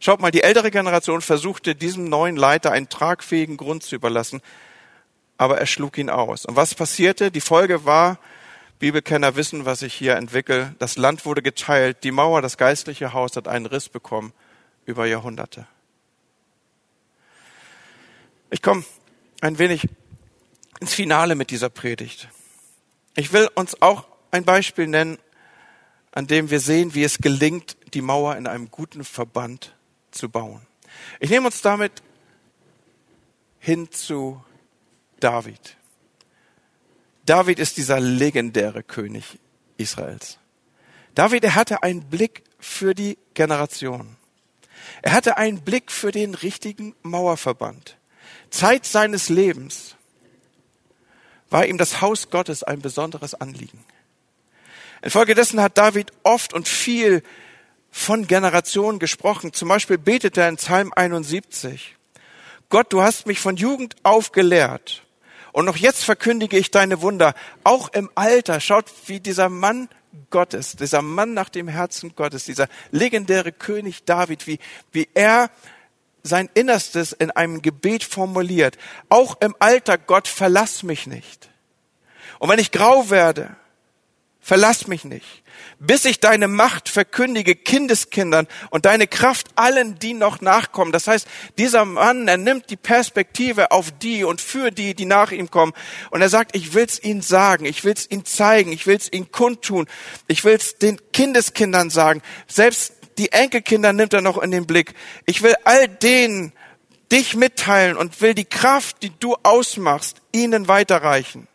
Schaut 0.00 0.20
mal, 0.20 0.30
die 0.30 0.42
ältere 0.42 0.70
Generation 0.70 1.20
versuchte 1.20 1.74
diesem 1.74 2.08
neuen 2.08 2.36
Leiter 2.36 2.72
einen 2.72 2.88
tragfähigen 2.88 3.56
Grund 3.56 3.82
zu 3.82 3.94
überlassen, 3.94 4.40
aber 5.38 5.58
er 5.58 5.66
schlug 5.66 5.98
ihn 5.98 6.10
aus. 6.10 6.46
Und 6.46 6.56
was 6.56 6.74
passierte? 6.74 7.30
Die 7.30 7.40
Folge 7.40 7.84
war, 7.84 8.18
Bibelkenner 8.78 9.36
wissen, 9.36 9.64
was 9.64 9.82
ich 9.82 9.94
hier 9.94 10.16
entwickle. 10.16 10.74
Das 10.78 10.96
Land 10.96 11.24
wurde 11.24 11.42
geteilt. 11.42 12.04
Die 12.04 12.10
Mauer, 12.10 12.42
das 12.42 12.56
geistliche 12.58 13.12
Haus 13.12 13.36
hat 13.36 13.48
einen 13.48 13.66
Riss 13.66 13.88
bekommen 13.88 14.32
über 14.84 15.06
Jahrhunderte. 15.06 15.66
Ich 18.50 18.62
komme 18.62 18.84
ein 19.40 19.58
wenig 19.58 19.88
ins 20.80 20.94
Finale 20.94 21.34
mit 21.34 21.50
dieser 21.50 21.70
Predigt. 21.70 22.28
Ich 23.14 23.32
will 23.32 23.48
uns 23.54 23.80
auch 23.80 24.06
ein 24.30 24.44
Beispiel 24.44 24.86
nennen, 24.86 25.18
an 26.12 26.26
dem 26.26 26.50
wir 26.50 26.60
sehen, 26.60 26.94
wie 26.94 27.04
es 27.04 27.18
gelingt, 27.18 27.76
die 27.94 28.02
Mauer 28.02 28.36
in 28.36 28.46
einem 28.46 28.70
guten 28.70 29.04
Verband 29.04 29.74
zu 30.10 30.28
bauen. 30.28 30.66
Ich 31.20 31.30
nehme 31.30 31.46
uns 31.46 31.62
damit 31.62 32.02
hin 33.58 33.90
zu 33.90 34.42
David. 35.20 35.76
David 37.26 37.58
ist 37.58 37.76
dieser 37.76 37.98
legendäre 37.98 38.84
König 38.84 39.40
Israels. 39.78 40.38
David, 41.16 41.42
er 41.42 41.54
hatte 41.56 41.82
einen 41.82 42.04
Blick 42.04 42.44
für 42.60 42.94
die 42.94 43.18
Generation. 43.34 44.16
Er 45.02 45.12
hatte 45.12 45.36
einen 45.36 45.62
Blick 45.62 45.90
für 45.90 46.12
den 46.12 46.34
richtigen 46.34 46.94
Mauerverband. 47.02 47.96
Zeit 48.50 48.86
seines 48.86 49.28
Lebens 49.28 49.96
war 51.50 51.66
ihm 51.66 51.78
das 51.78 52.00
Haus 52.00 52.30
Gottes 52.30 52.62
ein 52.62 52.80
besonderes 52.80 53.34
Anliegen. 53.34 53.84
Infolgedessen 55.02 55.60
hat 55.60 55.78
David 55.78 56.12
oft 56.22 56.54
und 56.54 56.68
viel 56.68 57.24
von 57.90 58.28
Generationen 58.28 59.00
gesprochen. 59.00 59.52
Zum 59.52 59.68
Beispiel 59.68 59.98
betet 59.98 60.36
er 60.36 60.48
in 60.48 60.56
Psalm 60.56 60.92
71. 60.94 61.96
Gott, 62.68 62.92
du 62.92 63.02
hast 63.02 63.26
mich 63.26 63.40
von 63.40 63.56
Jugend 63.56 63.96
auf 64.04 64.30
gelehrt 64.30 65.05
und 65.56 65.64
noch 65.64 65.78
jetzt 65.78 66.04
verkündige 66.04 66.58
ich 66.58 66.70
deine 66.70 67.00
Wunder, 67.00 67.32
auch 67.64 67.88
im 67.94 68.10
Alter. 68.14 68.60
Schaut, 68.60 68.92
wie 69.06 69.20
dieser 69.20 69.48
Mann 69.48 69.88
Gottes, 70.28 70.76
dieser 70.76 71.00
Mann 71.00 71.32
nach 71.32 71.48
dem 71.48 71.66
Herzen 71.66 72.14
Gottes, 72.14 72.44
dieser 72.44 72.68
legendäre 72.90 73.52
König 73.52 74.04
David, 74.04 74.46
wie, 74.46 74.58
wie 74.92 75.08
er 75.14 75.50
sein 76.22 76.50
Innerstes 76.52 77.14
in 77.14 77.30
einem 77.30 77.62
Gebet 77.62 78.04
formuliert. 78.04 78.76
Auch 79.08 79.40
im 79.40 79.56
Alter, 79.58 79.96
Gott, 79.96 80.28
verlass 80.28 80.82
mich 80.82 81.06
nicht. 81.06 81.48
Und 82.38 82.50
wenn 82.50 82.58
ich 82.58 82.70
grau 82.70 83.08
werde, 83.08 83.56
verlass 84.46 84.86
mich 84.86 85.04
nicht, 85.04 85.42
bis 85.80 86.04
ich 86.04 86.20
deine 86.20 86.46
Macht 86.46 86.88
verkündige 86.88 87.56
Kindeskindern 87.56 88.46
und 88.70 88.84
deine 88.84 89.08
Kraft 89.08 89.48
allen, 89.56 89.98
die 89.98 90.14
noch 90.14 90.40
nachkommen. 90.40 90.92
Das 90.92 91.08
heißt, 91.08 91.26
dieser 91.58 91.84
Mann, 91.84 92.28
er 92.28 92.36
nimmt 92.36 92.70
die 92.70 92.76
Perspektive 92.76 93.72
auf 93.72 93.90
die 93.90 94.22
und 94.22 94.40
für 94.40 94.70
die, 94.70 94.94
die 94.94 95.04
nach 95.04 95.32
ihm 95.32 95.50
kommen. 95.50 95.72
Und 96.12 96.22
er 96.22 96.28
sagt, 96.28 96.54
ich 96.54 96.74
will's 96.74 97.02
ihnen 97.02 97.22
sagen, 97.22 97.64
ich 97.64 97.82
will's 97.82 98.08
ihnen 98.08 98.24
zeigen, 98.24 98.70
ich 98.70 98.86
will's 98.86 99.10
ihnen 99.10 99.32
kundtun, 99.32 99.88
ich 100.28 100.44
will's 100.44 100.78
den 100.78 101.00
Kindeskindern 101.12 101.90
sagen. 101.90 102.22
Selbst 102.46 102.92
die 103.18 103.32
Enkelkinder 103.32 103.92
nimmt 103.92 104.14
er 104.14 104.20
noch 104.20 104.38
in 104.38 104.52
den 104.52 104.64
Blick. 104.64 104.94
Ich 105.24 105.42
will 105.42 105.56
all 105.64 105.88
denen 105.88 106.52
dich 107.10 107.34
mitteilen 107.34 107.96
und 107.96 108.20
will 108.20 108.34
die 108.34 108.44
Kraft, 108.44 109.02
die 109.02 109.10
du 109.10 109.34
ausmachst, 109.42 110.18
ihnen 110.30 110.68
weiterreichen. 110.68 111.48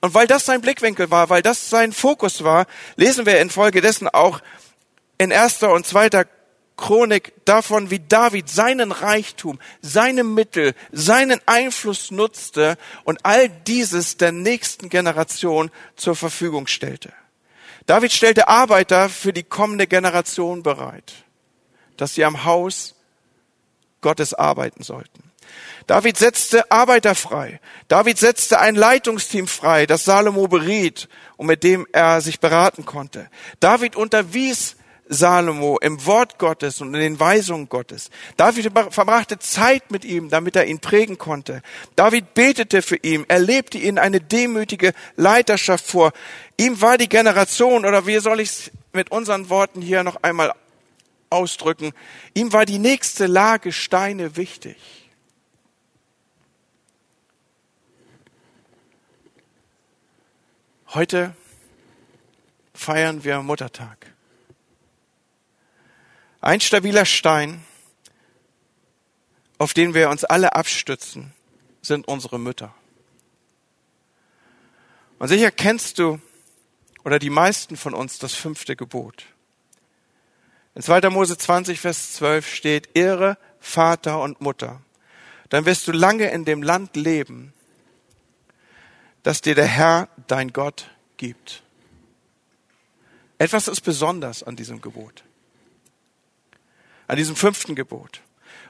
Und 0.00 0.14
weil 0.14 0.26
das 0.26 0.46
sein 0.46 0.60
Blickwinkel 0.60 1.10
war, 1.10 1.28
weil 1.28 1.42
das 1.42 1.70
sein 1.70 1.92
Fokus 1.92 2.44
war, 2.44 2.66
lesen 2.96 3.26
wir 3.26 3.40
infolgedessen 3.40 4.08
auch 4.08 4.40
in 5.18 5.30
erster 5.30 5.72
und 5.72 5.86
zweiter 5.86 6.26
Chronik 6.76 7.32
davon, 7.44 7.90
wie 7.90 7.98
David 7.98 8.48
seinen 8.48 8.92
Reichtum, 8.92 9.58
seine 9.82 10.22
Mittel, 10.22 10.74
seinen 10.92 11.40
Einfluss 11.44 12.12
nutzte 12.12 12.78
und 13.02 13.24
all 13.24 13.48
dieses 13.48 14.16
der 14.16 14.30
nächsten 14.30 14.88
Generation 14.88 15.70
zur 15.96 16.14
Verfügung 16.14 16.68
stellte. 16.68 17.12
David 17.86 18.12
stellte 18.12 18.48
Arbeiter 18.48 19.08
für 19.08 19.32
die 19.32 19.42
kommende 19.42 19.86
Generation 19.86 20.62
bereit, 20.62 21.12
dass 21.96 22.14
sie 22.14 22.24
am 22.24 22.44
Haus 22.44 22.94
Gottes 24.00 24.32
arbeiten 24.34 24.84
sollten. 24.84 25.27
David 25.88 26.18
setzte 26.18 26.70
Arbeiter 26.70 27.14
frei. 27.14 27.60
David 27.88 28.18
setzte 28.18 28.60
ein 28.60 28.74
Leitungsteam 28.74 29.48
frei, 29.48 29.86
das 29.86 30.04
Salomo 30.04 30.46
beriet 30.46 31.08
und 31.38 31.46
mit 31.46 31.64
dem 31.64 31.86
er 31.92 32.20
sich 32.20 32.40
beraten 32.40 32.84
konnte. 32.84 33.30
David 33.58 33.96
unterwies 33.96 34.76
Salomo 35.08 35.78
im 35.80 36.04
Wort 36.04 36.38
Gottes 36.38 36.82
und 36.82 36.92
in 36.92 37.00
den 37.00 37.18
Weisungen 37.18 37.70
Gottes. 37.70 38.10
David 38.36 38.70
verbrachte 38.90 39.38
Zeit 39.38 39.90
mit 39.90 40.04
ihm, 40.04 40.28
damit 40.28 40.56
er 40.56 40.66
ihn 40.66 40.78
prägen 40.78 41.16
konnte. 41.16 41.62
David 41.96 42.34
betete 42.34 42.82
für 42.82 42.96
ihn, 42.96 43.24
er 43.26 43.38
lebte 43.38 43.78
ihn 43.78 43.98
eine 43.98 44.20
demütige 44.20 44.92
Leiterschaft 45.16 45.86
vor. 45.86 46.12
Ihm 46.58 46.82
war 46.82 46.98
die 46.98 47.08
Generation, 47.08 47.86
oder 47.86 48.06
wie 48.06 48.18
soll 48.18 48.40
ich 48.40 48.50
es 48.50 48.70
mit 48.92 49.10
unseren 49.10 49.48
Worten 49.48 49.80
hier 49.80 50.02
noch 50.02 50.22
einmal 50.22 50.52
ausdrücken, 51.30 51.92
ihm 52.34 52.52
war 52.52 52.66
die 52.66 52.78
nächste 52.78 53.26
Lage 53.26 53.72
Steine 53.72 54.36
wichtig. 54.36 54.76
Heute 60.94 61.36
feiern 62.72 63.22
wir 63.22 63.42
Muttertag. 63.42 64.10
Ein 66.40 66.62
stabiler 66.62 67.04
Stein, 67.04 67.62
auf 69.58 69.74
den 69.74 69.92
wir 69.92 70.08
uns 70.08 70.24
alle 70.24 70.54
abstützen, 70.54 71.34
sind 71.82 72.08
unsere 72.08 72.38
Mütter. 72.38 72.74
Und 75.18 75.28
sicher 75.28 75.50
kennst 75.50 75.98
du 75.98 76.22
oder 77.04 77.18
die 77.18 77.28
meisten 77.28 77.76
von 77.76 77.92
uns 77.92 78.18
das 78.18 78.32
fünfte 78.32 78.74
Gebot. 78.74 79.26
In 80.74 80.80
2. 80.80 81.10
Mose 81.10 81.36
20, 81.36 81.80
Vers 81.80 82.14
12 82.14 82.54
steht, 82.54 82.96
Ehre 82.96 83.36
Vater 83.60 84.22
und 84.22 84.40
Mutter. 84.40 84.80
Dann 85.50 85.66
wirst 85.66 85.86
du 85.86 85.92
lange 85.92 86.30
in 86.30 86.46
dem 86.46 86.62
Land 86.62 86.96
leben, 86.96 87.52
das 89.28 89.42
dir 89.42 89.54
der 89.54 89.66
Herr, 89.66 90.08
dein 90.26 90.54
Gott, 90.54 90.88
gibt. 91.18 91.62
Etwas 93.36 93.68
ist 93.68 93.82
besonders 93.82 94.42
an 94.42 94.56
diesem 94.56 94.80
Gebot. 94.80 95.22
An 97.08 97.18
diesem 97.18 97.36
fünften 97.36 97.74
Gebot. 97.74 98.22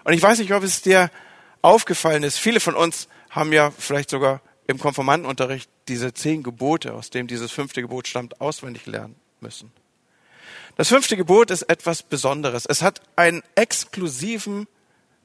Und 0.02 0.14
ich 0.14 0.20
weiß 0.20 0.40
nicht, 0.40 0.52
ob 0.52 0.64
es 0.64 0.82
dir 0.82 1.12
aufgefallen 1.62 2.24
ist. 2.24 2.38
Viele 2.40 2.58
von 2.58 2.74
uns 2.74 3.06
haben 3.30 3.52
ja 3.52 3.70
vielleicht 3.70 4.10
sogar 4.10 4.40
im 4.66 4.80
Konformantenunterricht 4.80 5.70
diese 5.86 6.12
zehn 6.12 6.42
Gebote, 6.42 6.92
aus 6.92 7.10
dem 7.10 7.28
dieses 7.28 7.52
fünfte 7.52 7.80
Gebot 7.80 8.08
stammt, 8.08 8.40
auswendig 8.40 8.86
lernen 8.86 9.14
müssen. 9.38 9.70
Das 10.74 10.88
fünfte 10.88 11.16
Gebot 11.16 11.52
ist 11.52 11.62
etwas 11.62 12.02
Besonderes. 12.02 12.66
Es 12.66 12.82
hat 12.82 13.00
einen 13.14 13.44
exklusiven 13.54 14.66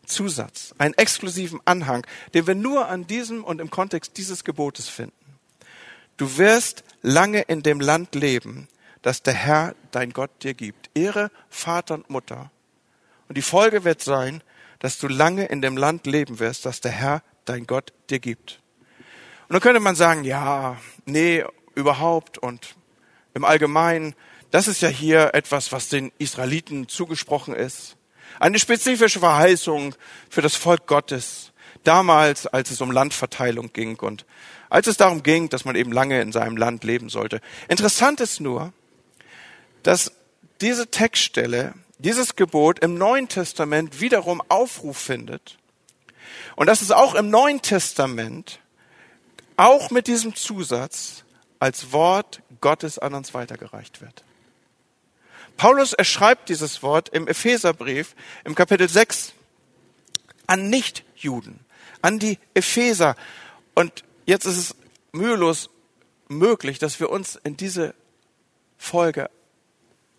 Zusatz, 0.06 0.76
einen 0.78 0.94
exklusiven 0.94 1.60
Anhang, 1.66 2.06
den 2.36 2.46
wir 2.46 2.54
nur 2.54 2.88
an 2.88 3.08
diesem 3.08 3.44
und 3.44 3.60
im 3.60 3.72
Kontext 3.72 4.16
dieses 4.18 4.44
Gebotes 4.44 4.90
finden. 4.90 5.23
Du 6.18 6.38
wirst 6.38 6.84
lange 7.02 7.42
in 7.42 7.64
dem 7.64 7.80
Land 7.80 8.16
leben, 8.16 8.68
das 9.02 9.24
der 9.24 9.34
Herr, 9.34 9.76
dein 9.92 10.12
Gott, 10.12 10.32
dir 10.44 10.54
gibt. 10.54 10.90
Ehre 10.94 11.32
Vater 11.50 11.96
und 11.96 12.10
Mutter. 12.10 12.52
Und 13.28 13.38
die 13.38 13.42
Folge 13.42 13.84
wird 13.84 14.02
sein, 14.02 14.44
dass 14.80 15.00
du 15.00 15.08
lange 15.08 15.46
in 15.46 15.62
dem 15.62 15.78
Land 15.78 16.06
leben 16.06 16.40
wirst, 16.40 16.66
das 16.66 16.82
der 16.82 16.92
Herr, 16.92 17.24
dein 17.46 17.66
Gott, 17.66 17.94
dir 18.10 18.20
gibt. 18.20 18.60
Und 19.48 19.54
dann 19.54 19.62
könnte 19.62 19.80
man 19.80 19.96
sagen, 19.96 20.24
ja, 20.24 20.78
nee, 21.06 21.44
überhaupt 21.76 22.38
und 22.38 22.76
im 23.34 23.46
Allgemeinen, 23.46 24.14
das 24.52 24.68
ist 24.68 24.82
ja 24.82 24.90
hier 24.90 25.34
etwas, 25.34 25.72
was 25.72 25.90
den 25.90 26.12
Israeliten 26.20 26.88
zugesprochen 26.88 27.56
ist. 27.56 27.96
Eine 28.40 28.60
spezifische 28.60 29.20
Verheißung 29.20 29.96
für 30.30 30.42
das 30.42 30.56
Volk 30.56 30.86
Gottes. 30.86 31.53
Damals, 31.84 32.48
als 32.48 32.72
es 32.72 32.82
um 32.82 32.92
Landverteilung 32.92 33.74
ging 33.74 34.00
und 34.00 34.26
als 34.70 34.88
es 34.88 34.98
darum 34.98 35.24
ging, 35.24 35.50
dass 35.50 35.66
man 35.66 35.76
eben 35.76 35.92
lange 35.92 36.22
in 36.22 36.32
seinem 36.32 36.58
Land 36.58 36.84
leben 36.84 37.10
sollte. 37.10 37.42
Interessant 37.68 38.20
ist 38.22 38.40
nur, 38.40 38.74
dass 39.84 40.12
diese 40.62 40.88
Textstelle, 40.88 41.74
dieses 42.00 42.36
Gebot 42.36 42.80
im 42.80 42.98
Neuen 42.98 43.28
Testament 43.28 44.00
wiederum 44.00 44.42
Aufruf 44.50 44.98
findet. 44.98 45.58
Und 46.56 46.68
dass 46.68 46.82
es 46.82 46.92
auch 46.92 47.16
im 47.16 47.30
Neuen 47.30 47.62
Testament, 47.62 48.60
auch 49.58 49.92
mit 49.92 50.08
diesem 50.08 50.36
Zusatz, 50.36 51.24
als 51.60 51.92
Wort 51.92 52.42
Gottes 52.62 53.00
an 53.00 53.14
uns 53.14 53.34
weitergereicht 53.34 54.02
wird. 54.02 54.24
Paulus 55.56 55.94
erschreibt 55.94 56.50
dieses 56.50 56.84
Wort 56.84 57.10
im 57.10 57.28
Epheserbrief 57.28 58.16
im 58.44 58.56
Kapitel 58.56 58.90
6 58.90 59.34
an 60.48 60.70
Nichtjuden, 60.70 61.60
an 62.04 62.20
die 62.20 62.38
Epheser. 62.54 63.16
Und 63.74 64.04
jetzt 64.28 64.46
ist 64.46 64.58
es 64.58 64.76
mühelos 65.12 65.72
möglich, 66.28 66.78
dass 66.78 67.00
wir 67.00 67.10
uns 67.10 67.36
in 67.44 67.58
diese 67.58 67.96
Folge 68.78 69.32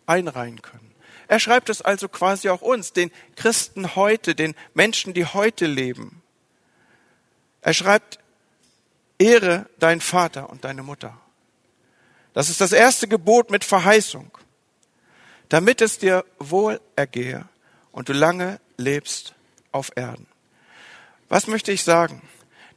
einreihen 0.06 0.62
können. 0.62 0.92
Er 1.28 1.38
schreibt 1.38 1.68
es 1.68 1.80
also 1.80 2.08
quasi 2.08 2.48
auch 2.48 2.62
uns, 2.62 2.92
den 2.92 3.12
Christen 3.36 3.94
heute, 3.94 4.34
den 4.34 4.54
Menschen, 4.74 5.14
die 5.14 5.24
heute 5.24 5.66
leben. 5.66 6.22
Er 7.60 7.72
schreibt, 7.72 8.18
Ehre 9.18 9.66
dein 9.78 10.00
Vater 10.00 10.50
und 10.50 10.64
deine 10.64 10.82
Mutter. 10.82 11.18
Das 12.32 12.50
ist 12.50 12.60
das 12.60 12.72
erste 12.72 13.08
Gebot 13.08 13.50
mit 13.50 13.64
Verheißung, 13.64 14.30
damit 15.48 15.80
es 15.80 15.98
dir 15.98 16.24
wohl 16.38 16.80
ergehe 16.96 17.48
und 17.92 18.08
du 18.08 18.12
lange 18.12 18.60
lebst 18.76 19.34
auf 19.70 19.92
Erden. 19.94 20.26
Was 21.28 21.46
möchte 21.46 21.72
ich 21.72 21.82
sagen? 21.82 22.22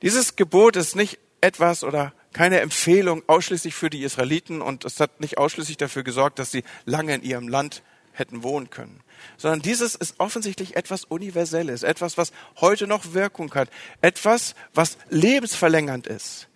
Dieses 0.01 0.35
Gebot 0.35 0.75
ist 0.75 0.95
nicht 0.95 1.19
etwas 1.41 1.83
oder 1.83 2.13
keine 2.33 2.59
Empfehlung 2.61 3.23
ausschließlich 3.27 3.73
für 3.73 3.89
die 3.89 4.03
Israeliten 4.03 4.61
und 4.61 4.85
es 4.85 4.99
hat 4.99 5.19
nicht 5.19 5.37
ausschließlich 5.37 5.77
dafür 5.77 6.03
gesorgt, 6.03 6.39
dass 6.39 6.51
sie 6.51 6.63
lange 6.85 7.15
in 7.15 7.23
ihrem 7.23 7.47
Land 7.47 7.81
hätten 8.13 8.43
wohnen 8.43 8.69
können, 8.69 9.01
sondern 9.37 9.61
dieses 9.61 9.95
ist 9.95 10.19
offensichtlich 10.19 10.75
etwas 10.75 11.03
Universelles, 11.03 11.83
etwas, 11.83 12.17
was 12.17 12.31
heute 12.59 12.87
noch 12.87 13.13
Wirkung 13.13 13.53
hat, 13.53 13.69
etwas, 14.01 14.55
was 14.73 14.97
lebensverlängernd 15.09 16.07
ist. 16.07 16.47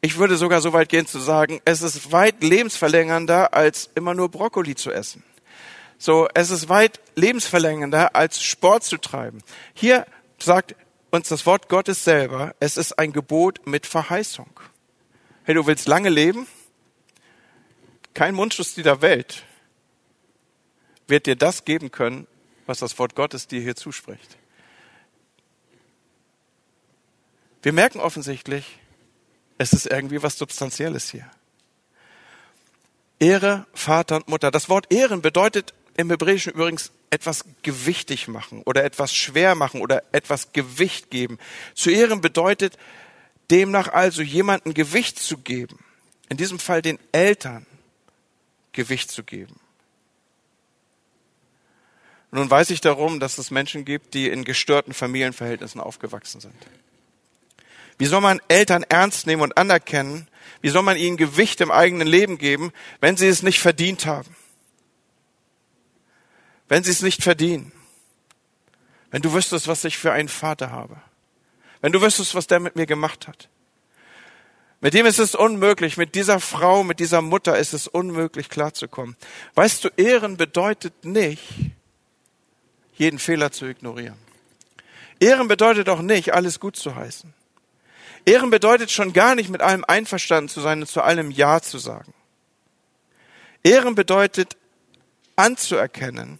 Ich 0.00 0.16
würde 0.18 0.36
sogar 0.36 0.60
so 0.60 0.72
weit 0.72 0.88
gehen 0.88 1.06
zu 1.06 1.18
sagen, 1.18 1.60
es 1.64 1.82
ist 1.82 2.10
weit 2.10 2.42
lebensverlängernder, 2.42 3.52
als 3.52 3.90
immer 3.94 4.14
nur 4.14 4.30
Brokkoli 4.30 4.74
zu 4.74 4.90
essen. 4.90 5.22
So, 5.98 6.28
es 6.32 6.50
ist 6.50 6.70
weit 6.70 7.00
lebensverlängernder, 7.16 8.16
als 8.16 8.42
Sport 8.42 8.84
zu 8.84 8.96
treiben. 8.96 9.42
Hier 9.74 10.06
sagt 10.38 10.74
uns 11.10 11.28
das 11.28 11.46
Wort 11.46 11.68
Gottes 11.68 12.04
selber, 12.04 12.54
es 12.60 12.76
ist 12.76 12.98
ein 12.98 13.12
Gebot 13.12 13.66
mit 13.66 13.86
Verheißung. 13.86 14.60
Hey, 15.44 15.54
du 15.54 15.66
willst 15.66 15.88
lange 15.88 16.08
leben? 16.08 16.46
Kein 18.14 18.34
Mundschutz 18.34 18.74
dieser 18.74 19.02
Welt 19.02 19.44
wird 21.06 21.26
dir 21.26 21.36
das 21.36 21.64
geben 21.64 21.90
können, 21.90 22.26
was 22.66 22.78
das 22.78 22.98
Wort 22.98 23.14
Gottes 23.14 23.48
dir 23.48 23.60
hier 23.60 23.76
zuspricht. 23.76 24.38
Wir 27.62 27.72
merken 27.72 28.00
offensichtlich, 28.00 28.78
es 29.58 29.72
ist 29.72 29.86
irgendwie 29.86 30.22
was 30.22 30.38
Substanzielles 30.38 31.10
hier. 31.10 31.30
Ehre 33.18 33.66
Vater 33.74 34.16
und 34.16 34.28
Mutter. 34.28 34.50
Das 34.50 34.70
Wort 34.70 34.90
Ehren 34.90 35.20
bedeutet 35.20 35.74
im 35.96 36.10
Hebräischen 36.10 36.52
übrigens 36.52 36.92
etwas 37.10 37.44
gewichtig 37.62 38.28
machen 38.28 38.62
oder 38.64 38.84
etwas 38.84 39.14
schwer 39.14 39.54
machen 39.54 39.80
oder 39.80 40.02
etwas 40.12 40.52
Gewicht 40.52 41.10
geben. 41.10 41.38
Zu 41.74 41.90
ehren 41.90 42.20
bedeutet 42.20 42.78
demnach 43.50 43.88
also 43.88 44.22
jemanden 44.22 44.74
Gewicht 44.74 45.18
zu 45.18 45.38
geben. 45.38 45.78
In 46.28 46.36
diesem 46.36 46.58
Fall 46.58 46.82
den 46.82 46.98
Eltern, 47.12 47.66
Gewicht 48.72 49.10
zu 49.10 49.24
geben. 49.24 49.58
Nun 52.30 52.48
weiß 52.48 52.70
ich 52.70 52.80
darum, 52.80 53.18
dass 53.18 53.38
es 53.38 53.50
Menschen 53.50 53.84
gibt, 53.84 54.14
die 54.14 54.28
in 54.28 54.44
gestörten 54.44 54.94
Familienverhältnissen 54.94 55.80
aufgewachsen 55.80 56.40
sind. 56.40 56.54
Wie 57.98 58.06
soll 58.06 58.20
man 58.20 58.40
Eltern 58.48 58.84
ernst 58.88 59.26
nehmen 59.26 59.42
und 59.42 59.56
anerkennen? 59.58 60.28
Wie 60.60 60.68
soll 60.68 60.82
man 60.82 60.96
ihnen 60.96 61.16
Gewicht 61.16 61.60
im 61.60 61.70
eigenen 61.70 62.06
Leben 62.06 62.38
geben, 62.38 62.72
wenn 63.00 63.16
sie 63.16 63.26
es 63.26 63.42
nicht 63.42 63.60
verdient 63.60 64.06
haben? 64.06 64.34
Wenn 66.70 66.84
sie 66.84 66.92
es 66.92 67.02
nicht 67.02 67.24
verdienen? 67.24 67.72
Wenn 69.10 69.22
du 69.22 69.32
wüsstest, 69.32 69.66
was 69.66 69.84
ich 69.84 69.98
für 69.98 70.12
einen 70.12 70.28
Vater 70.28 70.70
habe? 70.70 70.96
Wenn 71.80 71.90
du 71.90 72.00
wüsstest, 72.00 72.36
was 72.36 72.46
der 72.46 72.60
mit 72.60 72.76
mir 72.76 72.86
gemacht 72.86 73.26
hat? 73.26 73.48
Mit 74.80 74.94
dem 74.94 75.04
ist 75.04 75.18
es 75.18 75.34
unmöglich, 75.34 75.96
mit 75.96 76.14
dieser 76.14 76.38
Frau, 76.38 76.84
mit 76.84 77.00
dieser 77.00 77.22
Mutter 77.22 77.58
ist 77.58 77.72
es 77.72 77.88
unmöglich 77.88 78.48
klarzukommen. 78.48 79.16
Weißt 79.56 79.82
du, 79.82 79.88
Ehren 79.96 80.36
bedeutet 80.36 81.04
nicht, 81.04 81.42
jeden 82.94 83.18
Fehler 83.18 83.50
zu 83.50 83.66
ignorieren. 83.66 84.16
Ehren 85.18 85.48
bedeutet 85.48 85.88
auch 85.88 86.02
nicht, 86.02 86.34
alles 86.34 86.60
gut 86.60 86.76
zu 86.76 86.94
heißen. 86.94 87.34
Ehren 88.24 88.50
bedeutet 88.50 88.92
schon 88.92 89.12
gar 89.12 89.34
nicht, 89.34 89.50
mit 89.50 89.60
allem 89.60 89.84
einverstanden 89.84 90.48
zu 90.48 90.60
sein 90.60 90.82
und 90.82 90.86
zu 90.86 91.02
allem 91.02 91.32
Ja 91.32 91.60
zu 91.60 91.78
sagen. 91.78 92.14
Ehren 93.64 93.96
bedeutet 93.96 94.56
anzuerkennen 95.34 96.38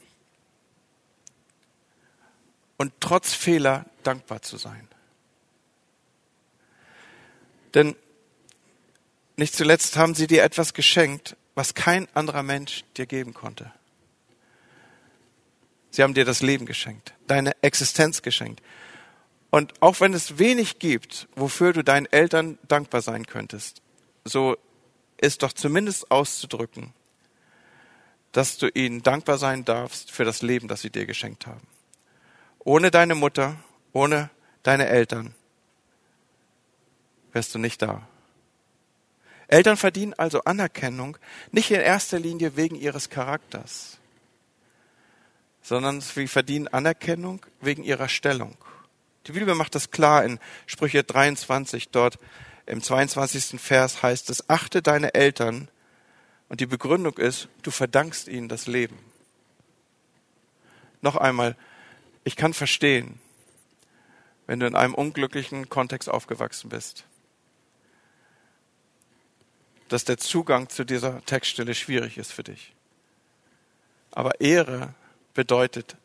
und 2.80 2.94
trotz 2.98 3.34
Fehler 3.34 3.84
dankbar 4.04 4.40
zu 4.40 4.56
sein. 4.56 4.88
Denn 7.74 7.94
nicht 9.36 9.54
zuletzt 9.54 9.98
haben 9.98 10.14
sie 10.14 10.26
dir 10.26 10.42
etwas 10.42 10.72
geschenkt, 10.72 11.36
was 11.54 11.74
kein 11.74 12.08
anderer 12.14 12.42
Mensch 12.42 12.84
dir 12.96 13.04
geben 13.04 13.34
konnte. 13.34 13.70
Sie 15.90 16.02
haben 16.02 16.14
dir 16.14 16.24
das 16.24 16.40
Leben 16.40 16.64
geschenkt, 16.64 17.12
deine 17.26 17.52
Existenz 17.62 18.22
geschenkt. 18.22 18.62
Und 19.50 19.74
auch 19.82 20.00
wenn 20.00 20.14
es 20.14 20.38
wenig 20.38 20.78
gibt, 20.78 21.28
wofür 21.36 21.74
du 21.74 21.84
deinen 21.84 22.06
Eltern 22.06 22.58
dankbar 22.66 23.02
sein 23.02 23.26
könntest, 23.26 23.82
so 24.24 24.56
ist 25.18 25.42
doch 25.42 25.52
zumindest 25.52 26.10
auszudrücken, 26.10 26.94
dass 28.32 28.56
du 28.56 28.68
ihnen 28.68 29.02
dankbar 29.02 29.36
sein 29.36 29.66
darfst 29.66 30.10
für 30.10 30.24
das 30.24 30.40
Leben, 30.40 30.66
das 30.66 30.80
sie 30.80 30.88
dir 30.88 31.04
geschenkt 31.04 31.46
haben. 31.46 31.66
Ohne 32.60 32.90
deine 32.90 33.14
Mutter, 33.14 33.56
ohne 33.92 34.30
deine 34.62 34.86
Eltern 34.86 35.34
wärst 37.32 37.54
du 37.54 37.58
nicht 37.58 37.82
da. 37.82 38.06
Eltern 39.48 39.76
verdienen 39.76 40.14
also 40.14 40.44
Anerkennung 40.44 41.16
nicht 41.50 41.70
in 41.70 41.80
erster 41.80 42.18
Linie 42.18 42.56
wegen 42.56 42.76
ihres 42.76 43.10
Charakters, 43.10 43.98
sondern 45.62 46.00
sie 46.00 46.28
verdienen 46.28 46.68
Anerkennung 46.68 47.44
wegen 47.60 47.82
ihrer 47.82 48.08
Stellung. 48.08 48.56
Die 49.26 49.32
Bibel 49.32 49.54
macht 49.54 49.74
das 49.74 49.90
klar 49.90 50.24
in 50.24 50.38
Sprüche 50.66 51.02
23, 51.04 51.90
dort 51.90 52.18
im 52.66 52.82
22. 52.82 53.60
Vers 53.60 54.02
heißt 54.02 54.30
es, 54.30 54.48
achte 54.48 54.82
deine 54.82 55.14
Eltern 55.14 55.68
und 56.48 56.60
die 56.60 56.66
Begründung 56.66 57.18
ist, 57.18 57.48
du 57.62 57.70
verdankst 57.70 58.28
ihnen 58.28 58.48
das 58.48 58.66
Leben. 58.66 58.98
Noch 61.02 61.16
einmal, 61.16 61.56
ich 62.24 62.36
kann 62.36 62.54
verstehen, 62.54 63.20
wenn 64.46 64.60
du 64.60 64.66
in 64.66 64.74
einem 64.74 64.94
unglücklichen 64.94 65.68
Kontext 65.68 66.08
aufgewachsen 66.08 66.68
bist 66.68 67.04
dass 69.90 70.04
der 70.04 70.18
Zugang 70.18 70.68
zu 70.68 70.84
dieser 70.84 71.22
Textstelle 71.24 71.74
schwierig 71.74 72.16
ist 72.16 72.32
für 72.32 72.44
dich. 72.44 72.72
Aber 74.12 74.40
Ehre 74.40 74.94
bedeutet 75.34 75.96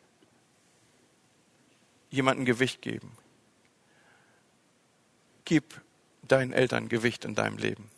jemandem 2.10 2.44
Gewicht 2.44 2.82
geben. 2.82 3.16
Gib 5.44 5.80
deinen 6.22 6.52
Eltern 6.52 6.88
Gewicht 6.88 7.24
in 7.24 7.36
deinem 7.36 7.58
Leben. 7.58 7.88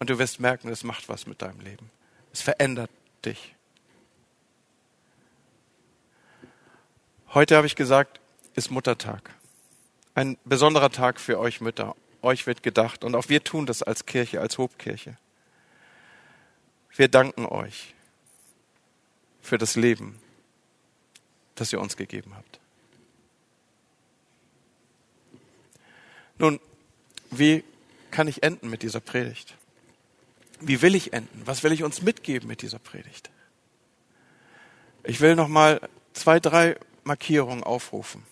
Und 0.00 0.10
du 0.10 0.18
wirst 0.18 0.40
merken, 0.40 0.68
es 0.68 0.82
macht 0.82 1.08
was 1.08 1.26
mit 1.28 1.42
deinem 1.42 1.60
Leben. 1.60 1.90
Es 2.32 2.42
verändert 2.42 2.90
dich. 3.24 3.53
Heute 7.34 7.56
habe 7.56 7.66
ich 7.66 7.74
gesagt, 7.74 8.20
ist 8.54 8.70
Muttertag. 8.70 9.34
Ein 10.14 10.38
besonderer 10.44 10.90
Tag 10.90 11.18
für 11.18 11.40
euch 11.40 11.60
Mütter 11.60 11.96
euch 12.22 12.46
wird 12.46 12.62
gedacht. 12.62 13.02
Und 13.02 13.16
auch 13.16 13.28
wir 13.28 13.42
tun 13.42 13.66
das 13.66 13.82
als 13.82 14.06
Kirche, 14.06 14.40
als 14.40 14.56
Hobkirche. 14.56 15.18
Wir 16.94 17.08
danken 17.08 17.44
euch 17.44 17.92
für 19.42 19.58
das 19.58 19.74
Leben, 19.74 20.20
das 21.56 21.72
ihr 21.72 21.80
uns 21.80 21.96
gegeben 21.96 22.36
habt. 22.36 22.60
Nun, 26.38 26.60
wie 27.32 27.64
kann 28.12 28.28
ich 28.28 28.44
enden 28.44 28.70
mit 28.70 28.82
dieser 28.82 29.00
Predigt? 29.00 29.56
Wie 30.60 30.82
will 30.82 30.94
ich 30.94 31.12
enden? 31.12 31.42
Was 31.44 31.64
will 31.64 31.72
ich 31.72 31.82
uns 31.82 32.00
mitgeben 32.00 32.46
mit 32.46 32.62
dieser 32.62 32.78
Predigt? 32.78 33.30
Ich 35.02 35.20
will 35.20 35.34
noch 35.34 35.48
mal 35.48 35.80
zwei, 36.12 36.38
drei 36.38 36.76
Markierungen 37.06 37.62
aufrufen. 37.64 38.24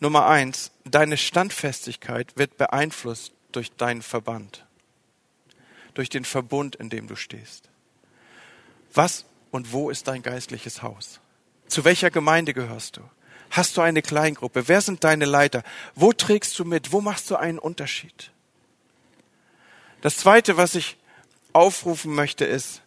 Nummer 0.00 0.26
eins, 0.26 0.70
deine 0.84 1.16
Standfestigkeit 1.16 2.36
wird 2.36 2.56
beeinflusst 2.56 3.32
durch 3.52 3.72
deinen 3.72 4.02
Verband, 4.02 4.66
durch 5.94 6.08
den 6.08 6.24
Verbund, 6.24 6.76
in 6.76 6.90
dem 6.90 7.08
du 7.08 7.16
stehst. 7.16 7.68
Was 8.94 9.24
und 9.50 9.72
wo 9.72 9.90
ist 9.90 10.08
dein 10.08 10.22
geistliches 10.22 10.82
Haus? 10.82 11.20
Zu 11.66 11.84
welcher 11.84 12.10
Gemeinde 12.10 12.54
gehörst 12.54 12.96
du? 12.96 13.02
Hast 13.50 13.76
du 13.76 13.80
eine 13.80 14.02
Kleingruppe? 14.02 14.68
Wer 14.68 14.80
sind 14.80 15.04
deine 15.04 15.24
Leiter? 15.24 15.62
Wo 15.94 16.12
trägst 16.12 16.58
du 16.58 16.64
mit? 16.64 16.92
Wo 16.92 17.00
machst 17.00 17.30
du 17.30 17.36
einen 17.36 17.58
Unterschied? 17.58 18.30
Das 20.00 20.18
Zweite, 20.18 20.56
was 20.56 20.74
ich 20.74 20.96
aufrufen 21.52 22.14
möchte, 22.14 22.44
ist, 22.44 22.82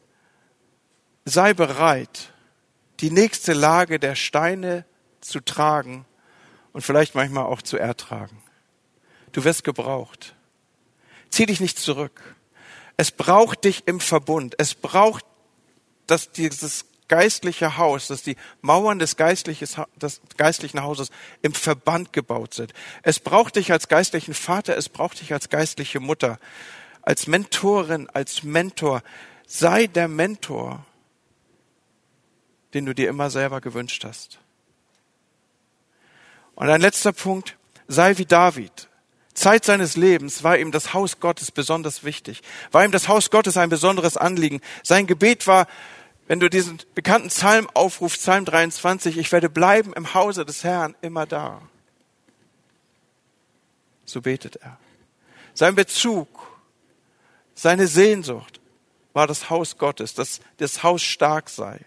sei 1.25 1.53
bereit, 1.53 2.31
die 2.99 3.11
nächste 3.11 3.53
Lage 3.53 3.99
der 3.99 4.15
Steine 4.15 4.85
zu 5.21 5.39
tragen, 5.39 6.05
und 6.73 6.81
vielleicht 6.81 7.15
manchmal 7.15 7.45
auch 7.45 7.61
zu 7.61 7.77
ertragen. 7.77 8.41
Du 9.31 9.43
wirst 9.43 9.63
gebraucht. 9.63 10.35
Zieh 11.29 11.45
dich 11.45 11.59
nicht 11.59 11.79
zurück. 11.79 12.35
Es 12.97 13.11
braucht 13.11 13.63
dich 13.63 13.87
im 13.87 13.99
Verbund. 13.99 14.55
Es 14.57 14.75
braucht, 14.75 15.25
dass 16.07 16.31
dieses 16.31 16.85
geistliche 17.07 17.77
Haus, 17.77 18.07
dass 18.07 18.23
die 18.23 18.35
Mauern 18.61 18.99
des, 18.99 19.15
des 19.15 20.21
geistlichen 20.37 20.81
Hauses 20.81 21.09
im 21.41 21.53
Verband 21.53 22.13
gebaut 22.13 22.53
sind. 22.53 22.73
Es 23.03 23.19
braucht 23.19 23.55
dich 23.55 23.71
als 23.71 23.87
geistlichen 23.87 24.33
Vater, 24.33 24.77
es 24.77 24.87
braucht 24.87 25.19
dich 25.19 25.33
als 25.33 25.49
geistliche 25.49 25.99
Mutter, 25.99 26.39
als 27.01 27.27
Mentorin, 27.27 28.09
als 28.09 28.43
Mentor. 28.43 29.03
Sei 29.45 29.87
der 29.87 30.07
Mentor, 30.07 30.85
den 32.73 32.85
du 32.85 32.95
dir 32.95 33.09
immer 33.09 33.29
selber 33.29 33.59
gewünscht 33.59 34.05
hast. 34.05 34.39
Und 36.55 36.69
ein 36.69 36.81
letzter 36.81 37.13
Punkt, 37.13 37.57
sei 37.87 38.17
wie 38.17 38.25
David. 38.25 38.89
Zeit 39.33 39.65
seines 39.65 39.95
Lebens 39.95 40.43
war 40.43 40.57
ihm 40.57 40.71
das 40.71 40.93
Haus 40.93 41.19
Gottes 41.19 41.51
besonders 41.51 42.03
wichtig, 42.03 42.41
war 42.71 42.83
ihm 42.83 42.91
das 42.91 43.07
Haus 43.07 43.29
Gottes 43.29 43.57
ein 43.57 43.69
besonderes 43.69 44.17
Anliegen. 44.17 44.61
Sein 44.83 45.07
Gebet 45.07 45.47
war, 45.47 45.67
wenn 46.27 46.39
du 46.39 46.49
diesen 46.49 46.79
bekannten 46.95 47.29
Psalm 47.29 47.69
aufrufst, 47.73 48.21
Psalm 48.21 48.45
23, 48.45 49.17
ich 49.17 49.31
werde 49.31 49.49
bleiben 49.49 49.93
im 49.93 50.13
Hause 50.13 50.45
des 50.45 50.63
Herrn 50.63 50.95
immer 51.01 51.25
da. 51.25 51.61
So 54.05 54.21
betet 54.21 54.57
er. 54.57 54.77
Sein 55.53 55.75
Bezug, 55.75 56.27
seine 57.53 57.87
Sehnsucht 57.87 58.59
war 59.13 59.27
das 59.27 59.49
Haus 59.49 59.77
Gottes, 59.77 60.13
dass 60.13 60.41
das 60.57 60.83
Haus 60.83 61.01
stark 61.01 61.49
sei. 61.49 61.85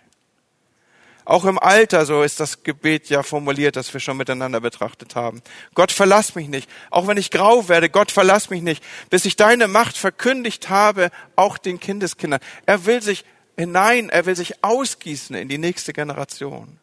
Auch 1.27 1.47
im 1.47 1.59
Alter, 1.59 2.05
so 2.05 2.23
ist 2.23 2.39
das 2.39 2.65
Gebet 2.65 3.09
ja 3.09 3.23
formuliert, 3.23 3.77
das 3.77 3.93
wir 3.95 4.01
schon 4.01 4.19
miteinander 4.19 4.61
betrachtet 4.61 5.15
haben. 5.15 5.43
Gott 5.75 5.91
verlass 5.91 6.35
mich 6.35 6.49
nicht. 6.49 6.69
Auch 6.91 7.07
wenn 7.07 7.17
ich 7.17 7.31
grau 7.31 7.69
werde, 7.69 7.89
Gott 7.89 8.11
verlass 8.11 8.51
mich 8.51 8.61
nicht, 8.61 8.85
bis 9.09 9.25
ich 9.25 9.37
deine 9.37 9.67
Macht 9.67 9.97
verkündigt 9.97 10.69
habe, 10.69 11.11
auch 11.35 11.57
den 11.57 11.81
Kindeskindern. 11.81 12.41
Er 12.67 12.85
will 12.85 13.01
sich 13.01 13.25
hinein, 13.57 14.11
er 14.11 14.27
will 14.27 14.37
sich 14.37 14.63
ausgießen 14.63 15.35
in 15.35 15.49
die 15.49 15.59
nächste 15.59 15.95
Generation. 15.95 16.79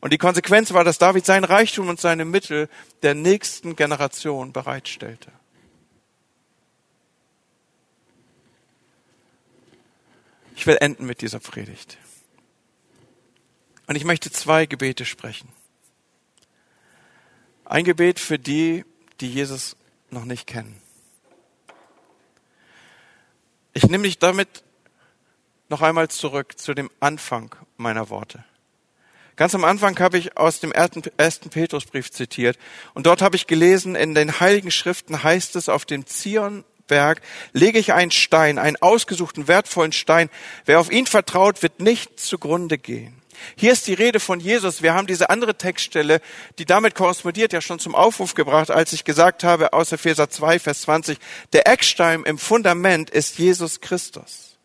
Und 0.00 0.12
die 0.12 0.18
Konsequenz 0.18 0.72
war, 0.72 0.84
dass 0.84 0.98
David 0.98 1.24
sein 1.24 1.44
Reichtum 1.44 1.88
und 1.88 2.00
seine 2.00 2.24
Mittel 2.24 2.68
der 3.02 3.14
nächsten 3.14 3.76
Generation 3.76 4.52
bereitstellte. 4.52 5.30
Ich 10.56 10.66
will 10.66 10.76
enden 10.80 11.06
mit 11.06 11.20
dieser 11.20 11.40
Predigt. 11.40 11.96
Und 13.86 13.96
ich 13.96 14.04
möchte 14.04 14.30
zwei 14.30 14.66
Gebete 14.66 15.04
sprechen. 15.04 15.48
Ein 17.64 17.84
Gebet 17.84 18.20
für 18.20 18.38
die, 18.38 18.84
die 19.20 19.30
Jesus 19.30 19.76
noch 20.10 20.24
nicht 20.24 20.46
kennen. 20.46 20.80
Ich 23.72 23.84
nehme 23.88 24.04
dich 24.04 24.18
damit 24.18 24.62
noch 25.68 25.82
einmal 25.82 26.08
zurück 26.08 26.58
zu 26.58 26.74
dem 26.74 26.90
Anfang 27.00 27.54
meiner 27.76 28.10
Worte. 28.10 28.44
Ganz 29.36 29.54
am 29.54 29.64
Anfang 29.64 29.98
habe 29.98 30.16
ich 30.16 30.36
aus 30.36 30.60
dem 30.60 30.70
ersten 30.70 31.50
Petrusbrief 31.50 32.12
zitiert 32.12 32.56
und 32.92 33.06
dort 33.06 33.20
habe 33.20 33.34
ich 33.34 33.48
gelesen, 33.48 33.96
in 33.96 34.14
den 34.14 34.38
heiligen 34.38 34.70
Schriften 34.70 35.24
heißt 35.24 35.56
es, 35.56 35.68
auf 35.68 35.84
dem 35.84 36.06
Zionberg 36.06 37.20
lege 37.52 37.80
ich 37.80 37.92
einen 37.92 38.12
Stein, 38.12 38.58
einen 38.58 38.76
ausgesuchten, 38.76 39.48
wertvollen 39.48 39.90
Stein. 39.90 40.30
Wer 40.66 40.78
auf 40.78 40.92
ihn 40.92 41.06
vertraut, 41.06 41.64
wird 41.64 41.80
nicht 41.80 42.20
zugrunde 42.20 42.78
gehen. 42.78 43.23
Hier 43.56 43.72
ist 43.72 43.86
die 43.86 43.94
Rede 43.94 44.20
von 44.20 44.40
Jesus. 44.40 44.82
Wir 44.82 44.94
haben 44.94 45.06
diese 45.06 45.30
andere 45.30 45.56
Textstelle, 45.56 46.20
die 46.58 46.64
damit 46.64 46.94
korrespondiert, 46.94 47.52
ja 47.52 47.60
schon 47.60 47.78
zum 47.78 47.94
Aufruf 47.94 48.34
gebracht, 48.34 48.70
als 48.70 48.92
ich 48.92 49.04
gesagt 49.04 49.44
habe, 49.44 49.72
aus 49.72 49.92
Epheser 49.92 50.30
2, 50.30 50.58
Vers 50.58 50.82
20, 50.82 51.18
der 51.52 51.68
Eckstein 51.68 52.24
im 52.24 52.38
Fundament 52.38 53.10
ist 53.10 53.38
Jesus 53.38 53.80
Christus. 53.80 54.58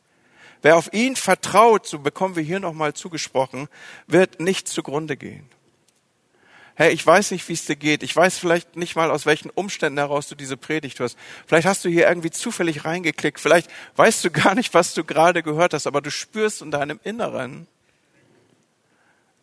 Wer 0.62 0.76
auf 0.76 0.92
ihn 0.94 1.16
vertraut, 1.16 1.88
so 1.88 2.00
bekommen 2.00 2.36
wir 2.36 2.44
hier 2.44 2.60
nochmal 2.60 2.94
zugesprochen, 2.94 3.68
wird 4.08 4.40
nicht 4.40 4.68
zugrunde 4.68 5.16
gehen. 5.16 5.50
Hey, 6.76 6.94
ich 6.94 7.06
weiß 7.06 7.32
nicht, 7.32 7.46
wie 7.50 7.54
es 7.54 7.66
dir 7.66 7.76
geht. 7.76 8.04
Ich 8.04 8.16
weiß 8.16 8.38
vielleicht 8.38 8.78
nicht 8.78 8.96
mal, 8.96 9.12
aus 9.12 9.26
welchen 9.26 9.50
Umständen 9.50 9.98
heraus 9.98 10.30
du 10.30 10.36
diese 10.36 10.56
Predigt 10.56 11.00
hörst. 11.00 11.18
Vielleicht 11.46 11.68
hast 11.68 11.84
du 11.84 11.90
hier 11.90 12.08
irgendwie 12.08 12.32
zufällig 12.32 12.86
reingeklickt. 12.86 13.38
Vielleicht 13.38 13.70
weißt 13.98 14.24
du 14.24 14.32
gar 14.32 14.56
nicht, 14.56 14.74
was 14.74 14.94
du 14.94 15.04
gerade 15.04 15.44
gehört 15.44 15.74
hast, 15.74 15.88
aber 15.88 16.00
du 16.00 16.10
spürst 16.10 16.62
in 16.62 16.72
deinem 16.72 16.98
Inneren, 17.04 17.68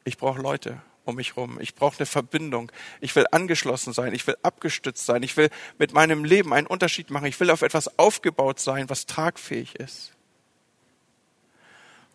ich 0.07 0.19
brauche 0.19 0.41
Leute 0.41 0.81
um 1.05 1.17
mich 1.17 1.37
rum. 1.37 1.59
Ich 1.61 1.75
brauche 1.75 1.99
eine 1.99 2.07
Verbindung. 2.07 2.71
Ich 3.01 3.15
will 3.17 3.27
angeschlossen 3.31 3.93
sein. 3.93 4.15
Ich 4.15 4.27
will 4.27 4.37
abgestützt 4.43 5.05
sein. 5.05 5.23
Ich 5.23 5.37
will 5.37 5.51
mit 5.79 5.93
meinem 5.93 6.25
Leben 6.25 6.55
einen 6.55 6.67
Unterschied 6.67 7.11
machen. 7.11 7.27
Ich 7.27 7.39
will 7.41 7.51
auf 7.51 7.63
etwas 7.63 7.99
aufgebaut 7.99 8.61
sein, 8.61 8.89
was 8.89 9.07
tragfähig 9.07 9.75
ist. 9.77 10.13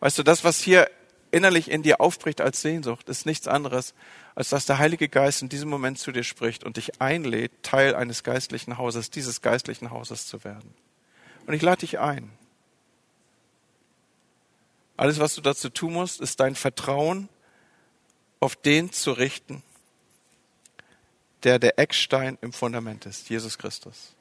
Weißt 0.00 0.18
du, 0.18 0.22
das, 0.22 0.42
was 0.42 0.60
hier 0.60 0.90
innerlich 1.30 1.70
in 1.70 1.82
dir 1.82 2.00
aufbricht 2.00 2.40
als 2.40 2.62
Sehnsucht, 2.62 3.08
ist 3.08 3.26
nichts 3.26 3.46
anderes, 3.46 3.94
als 4.34 4.48
dass 4.48 4.66
der 4.66 4.78
Heilige 4.78 5.08
Geist 5.08 5.42
in 5.42 5.48
diesem 5.50 5.68
Moment 5.68 5.98
zu 5.98 6.12
dir 6.12 6.24
spricht 6.24 6.64
und 6.64 6.78
dich 6.78 7.00
einlädt, 7.00 7.52
Teil 7.62 7.94
eines 7.94 8.22
geistlichen 8.22 8.78
Hauses, 8.78 9.10
dieses 9.10 9.42
geistlichen 9.42 9.90
Hauses 9.90 10.26
zu 10.26 10.44
werden. 10.44 10.74
Und 11.46 11.52
ich 11.54 11.62
lade 11.62 11.80
dich 11.80 11.98
ein. 11.98 12.30
Alles, 14.96 15.18
was 15.18 15.34
du 15.34 15.40
dazu 15.40 15.68
tun 15.68 15.94
musst, 15.94 16.20
ist 16.20 16.40
dein 16.40 16.54
Vertrauen 16.54 17.28
auf 18.42 18.56
den 18.56 18.90
zu 18.90 19.12
richten, 19.12 19.62
der 21.44 21.60
der 21.60 21.78
Eckstein 21.78 22.36
im 22.40 22.52
Fundament 22.52 23.06
ist, 23.06 23.28
Jesus 23.30 23.56
Christus. 23.56 24.16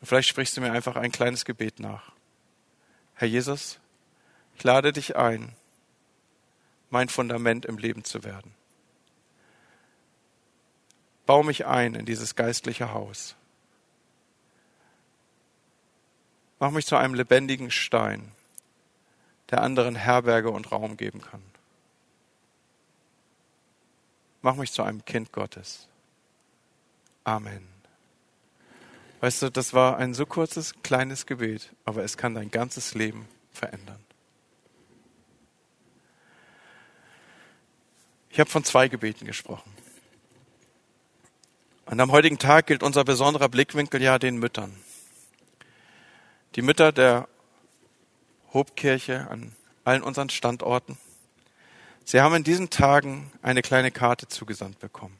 Und 0.00 0.08
vielleicht 0.08 0.28
sprichst 0.28 0.56
du 0.56 0.60
mir 0.60 0.72
einfach 0.72 0.96
ein 0.96 1.12
kleines 1.12 1.44
Gebet 1.44 1.78
nach. 1.78 2.10
Herr 3.14 3.28
Jesus, 3.28 3.78
ich 4.56 4.64
lade 4.64 4.92
dich 4.92 5.14
ein, 5.14 5.54
mein 6.90 7.08
Fundament 7.08 7.64
im 7.64 7.78
Leben 7.78 8.02
zu 8.02 8.24
werden. 8.24 8.52
Bau 11.26 11.44
mich 11.44 11.64
ein 11.64 11.94
in 11.94 12.06
dieses 12.06 12.34
geistliche 12.34 12.92
Haus. 12.92 13.36
Mach 16.58 16.72
mich 16.72 16.86
zu 16.86 16.96
einem 16.96 17.14
lebendigen 17.14 17.70
Stein, 17.70 18.32
der 19.50 19.62
anderen 19.62 19.94
Herberge 19.94 20.50
und 20.50 20.72
Raum 20.72 20.96
geben 20.96 21.20
kann. 21.20 21.47
Mach 24.48 24.56
mich 24.56 24.72
zu 24.72 24.82
einem 24.82 25.04
Kind 25.04 25.30
Gottes. 25.30 25.88
Amen. 27.22 27.68
Weißt 29.20 29.42
du, 29.42 29.50
das 29.50 29.74
war 29.74 29.98
ein 29.98 30.14
so 30.14 30.24
kurzes, 30.24 30.72
kleines 30.82 31.26
Gebet, 31.26 31.74
aber 31.84 32.02
es 32.02 32.16
kann 32.16 32.34
dein 32.34 32.50
ganzes 32.50 32.94
Leben 32.94 33.28
verändern. 33.52 34.02
Ich 38.30 38.40
habe 38.40 38.48
von 38.48 38.64
zwei 38.64 38.88
Gebeten 38.88 39.26
gesprochen. 39.26 39.70
Und 41.84 42.00
am 42.00 42.10
heutigen 42.10 42.38
Tag 42.38 42.68
gilt 42.68 42.82
unser 42.82 43.04
besonderer 43.04 43.50
Blickwinkel 43.50 44.00
ja 44.00 44.18
den 44.18 44.38
Müttern. 44.38 44.74
Die 46.54 46.62
Mütter 46.62 46.90
der 46.90 47.28
Hobkirche 48.54 49.28
an 49.28 49.54
allen 49.84 50.02
unseren 50.02 50.30
Standorten. 50.30 50.96
Sie 52.10 52.22
haben 52.22 52.34
in 52.36 52.42
diesen 52.42 52.70
Tagen 52.70 53.30
eine 53.42 53.60
kleine 53.60 53.90
Karte 53.90 54.28
zugesandt 54.28 54.78
bekommen. 54.78 55.18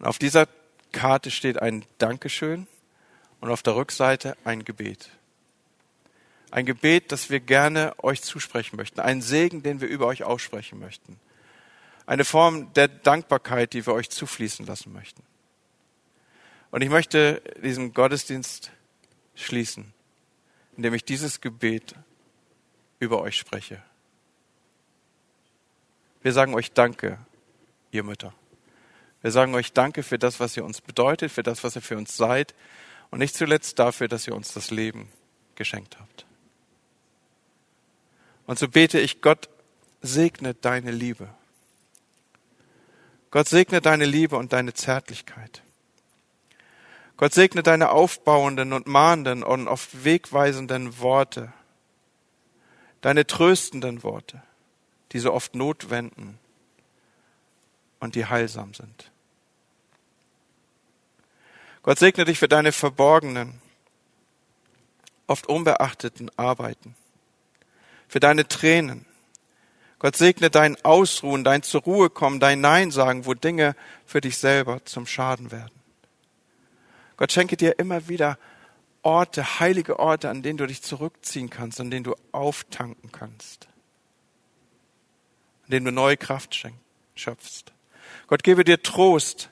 Und 0.00 0.06
auf 0.06 0.18
dieser 0.18 0.48
Karte 0.90 1.30
steht 1.30 1.62
ein 1.62 1.84
Dankeschön 1.98 2.66
und 3.40 3.52
auf 3.52 3.62
der 3.62 3.76
Rückseite 3.76 4.36
ein 4.42 4.64
Gebet. 4.64 5.10
Ein 6.50 6.66
Gebet, 6.66 7.12
das 7.12 7.30
wir 7.30 7.38
gerne 7.38 7.94
euch 8.02 8.20
zusprechen 8.20 8.74
möchten. 8.74 8.98
Ein 8.98 9.22
Segen, 9.22 9.62
den 9.62 9.80
wir 9.80 9.86
über 9.86 10.06
euch 10.06 10.24
aussprechen 10.24 10.80
möchten. 10.80 11.20
Eine 12.04 12.24
Form 12.24 12.72
der 12.72 12.88
Dankbarkeit, 12.88 13.74
die 13.74 13.86
wir 13.86 13.94
euch 13.94 14.10
zufließen 14.10 14.66
lassen 14.66 14.92
möchten. 14.92 15.22
Und 16.72 16.82
ich 16.82 16.90
möchte 16.90 17.40
diesen 17.62 17.94
Gottesdienst 17.94 18.72
schließen, 19.36 19.94
indem 20.76 20.94
ich 20.94 21.04
dieses 21.04 21.40
Gebet 21.40 21.94
über 22.98 23.20
euch 23.20 23.36
spreche. 23.36 23.80
Wir 26.24 26.32
sagen 26.32 26.54
euch 26.54 26.72
Danke, 26.72 27.18
ihr 27.90 28.02
Mütter. 28.02 28.32
Wir 29.20 29.30
sagen 29.30 29.54
euch 29.54 29.74
Danke 29.74 30.02
für 30.02 30.18
das, 30.18 30.40
was 30.40 30.56
ihr 30.56 30.64
uns 30.64 30.80
bedeutet, 30.80 31.30
für 31.30 31.42
das, 31.42 31.62
was 31.64 31.76
ihr 31.76 31.82
für 31.82 31.98
uns 31.98 32.16
seid 32.16 32.54
und 33.10 33.18
nicht 33.18 33.36
zuletzt 33.36 33.78
dafür, 33.78 34.08
dass 34.08 34.26
ihr 34.26 34.34
uns 34.34 34.54
das 34.54 34.70
Leben 34.70 35.12
geschenkt 35.54 35.98
habt. 36.00 36.24
Und 38.46 38.58
so 38.58 38.68
bete 38.68 38.98
ich, 38.98 39.20
Gott 39.20 39.50
segne 40.00 40.54
deine 40.54 40.92
Liebe. 40.92 41.28
Gott 43.30 43.46
segne 43.46 43.82
deine 43.82 44.06
Liebe 44.06 44.38
und 44.38 44.54
deine 44.54 44.72
Zärtlichkeit. 44.72 45.62
Gott 47.18 47.34
segne 47.34 47.62
deine 47.62 47.90
aufbauenden 47.90 48.72
und 48.72 48.86
mahnenden 48.86 49.42
und 49.42 49.68
oft 49.68 50.04
wegweisenden 50.04 51.00
Worte, 51.00 51.52
deine 53.02 53.26
tröstenden 53.26 54.02
Worte, 54.02 54.42
die 55.14 55.18
so 55.18 55.32
oft 55.32 55.54
notwenden 55.54 56.38
und 58.00 58.16
die 58.16 58.26
heilsam 58.26 58.74
sind. 58.74 59.10
Gott 61.82 61.98
segne 61.98 62.24
dich 62.24 62.38
für 62.38 62.48
deine 62.48 62.72
verborgenen, 62.72 63.62
oft 65.26 65.46
unbeachteten 65.46 66.30
Arbeiten, 66.36 66.94
für 68.08 68.20
deine 68.20 68.46
Tränen, 68.46 69.06
Gott 70.04 70.16
segne 70.16 70.50
dein 70.50 70.76
Ausruhen, 70.84 71.44
dein 71.44 71.62
zur 71.62 71.80
Ruhe 71.80 72.10
kommen, 72.10 72.38
dein 72.38 72.60
Nein 72.60 72.90
sagen, 72.90 73.24
wo 73.24 73.32
Dinge 73.32 73.74
für 74.04 74.20
dich 74.20 74.36
selber 74.36 74.84
zum 74.84 75.06
Schaden 75.06 75.50
werden. 75.50 75.72
Gott 77.16 77.32
schenke 77.32 77.56
dir 77.56 77.78
immer 77.78 78.06
wieder 78.06 78.36
Orte, 79.00 79.60
heilige 79.60 79.98
Orte, 79.98 80.28
an 80.28 80.42
denen 80.42 80.58
du 80.58 80.66
dich 80.66 80.82
zurückziehen 80.82 81.48
kannst, 81.48 81.80
an 81.80 81.90
denen 81.90 82.04
du 82.04 82.16
auftanken 82.32 83.12
kannst, 83.12 83.68
denen 85.72 85.86
du 85.86 85.92
neue 85.92 86.16
Kraft 86.16 86.66
schöpfst. 87.14 87.72
Gott 88.26 88.42
gebe 88.42 88.64
dir 88.64 88.82
Trost 88.82 89.50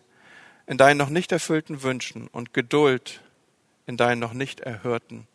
in 0.67 0.79
deinen 0.79 0.97
noch 0.97 1.09
nicht 1.09 1.33
erfüllten 1.33 1.83
Wünschen 1.83 2.29
und 2.29 2.55
Geduld 2.55 3.21
in 3.87 3.97
deinen 3.97 4.21
noch 4.21 4.33
nicht 4.33 4.61
erhörten 4.61 5.27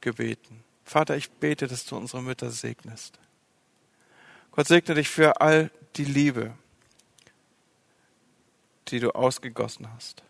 Gebeten. 0.00 0.62
Vater, 0.84 1.16
ich 1.16 1.30
bete, 1.30 1.66
dass 1.66 1.84
du 1.86 1.96
unsere 1.96 2.22
Mütter 2.22 2.50
segnest. 2.50 3.18
Gott 4.52 4.68
segne 4.68 4.94
dich 4.94 5.08
für 5.08 5.40
all 5.40 5.70
die 5.96 6.04
Liebe, 6.04 6.54
die 8.88 9.00
du 9.00 9.10
ausgegossen 9.10 9.92
hast. 9.92 10.22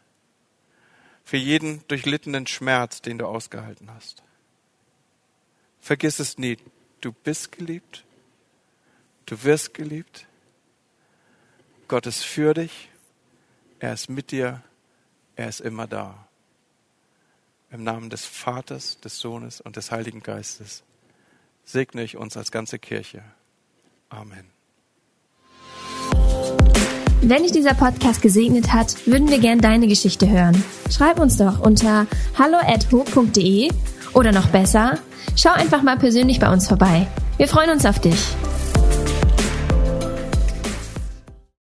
Für 1.25 1.37
jeden 1.37 1.87
durchlittenen 1.89 2.47
Schmerz, 2.47 3.03
den 3.03 3.19
du 3.19 3.27
ausgehalten 3.27 3.93
hast. 3.93 4.23
Vergiss 5.81 6.19
es 6.21 6.39
nie, 6.39 6.57
du 7.01 7.13
bist 7.13 7.53
geliebt, 7.53 8.06
du 9.27 9.43
wirst 9.45 9.75
geliebt. 9.75 10.27
Gott 11.89 12.07
ist 12.07 12.25
für 12.25 12.55
dich, 12.55 12.89
er 13.79 13.93
ist 13.93 14.09
mit 14.09 14.31
dir, 14.31 14.63
er 15.37 15.49
ist 15.49 15.61
immer 15.61 15.87
da. 15.87 16.27
Im 17.71 17.85
Namen 17.85 18.11
des 18.11 18.25
Vaters, 18.25 18.99
des 19.01 19.19
Sohnes 19.19 19.61
und 19.61 19.77
des 19.77 19.91
Heiligen 19.91 20.23
Geistes 20.23 20.83
segne 21.65 22.03
ich 22.03 22.17
uns 22.17 22.37
als 22.37 22.51
ganze 22.51 22.79
Kirche. 22.79 23.23
Amen. 24.09 24.51
Wenn 27.23 27.43
dich 27.43 27.53
dieser 27.53 27.75
Podcast 27.75 28.23
gesegnet 28.23 28.73
hat, 28.73 29.07
würden 29.07 29.29
wir 29.29 29.39
gern 29.39 29.61
deine 29.61 29.89
Geschichte 29.89 30.29
hören. 30.29 30.63
Schreib 30.91 31.19
uns 31.19 31.37
doch 31.37 31.61
unter 31.61 32.07
hallo@ho.de 32.39 33.71
oder 34.15 34.33
noch 34.33 34.49
besser, 34.49 34.99
schau 35.37 35.51
einfach 35.51 35.83
mal 35.83 35.99
persönlich 35.99 36.39
bei 36.39 36.53
uns 36.53 36.69
vorbei. 36.69 37.09
Wir 37.37 37.49
freuen 37.49 37.71
uns 37.71 37.85
auf 37.85 38.01
dich. 38.01 38.37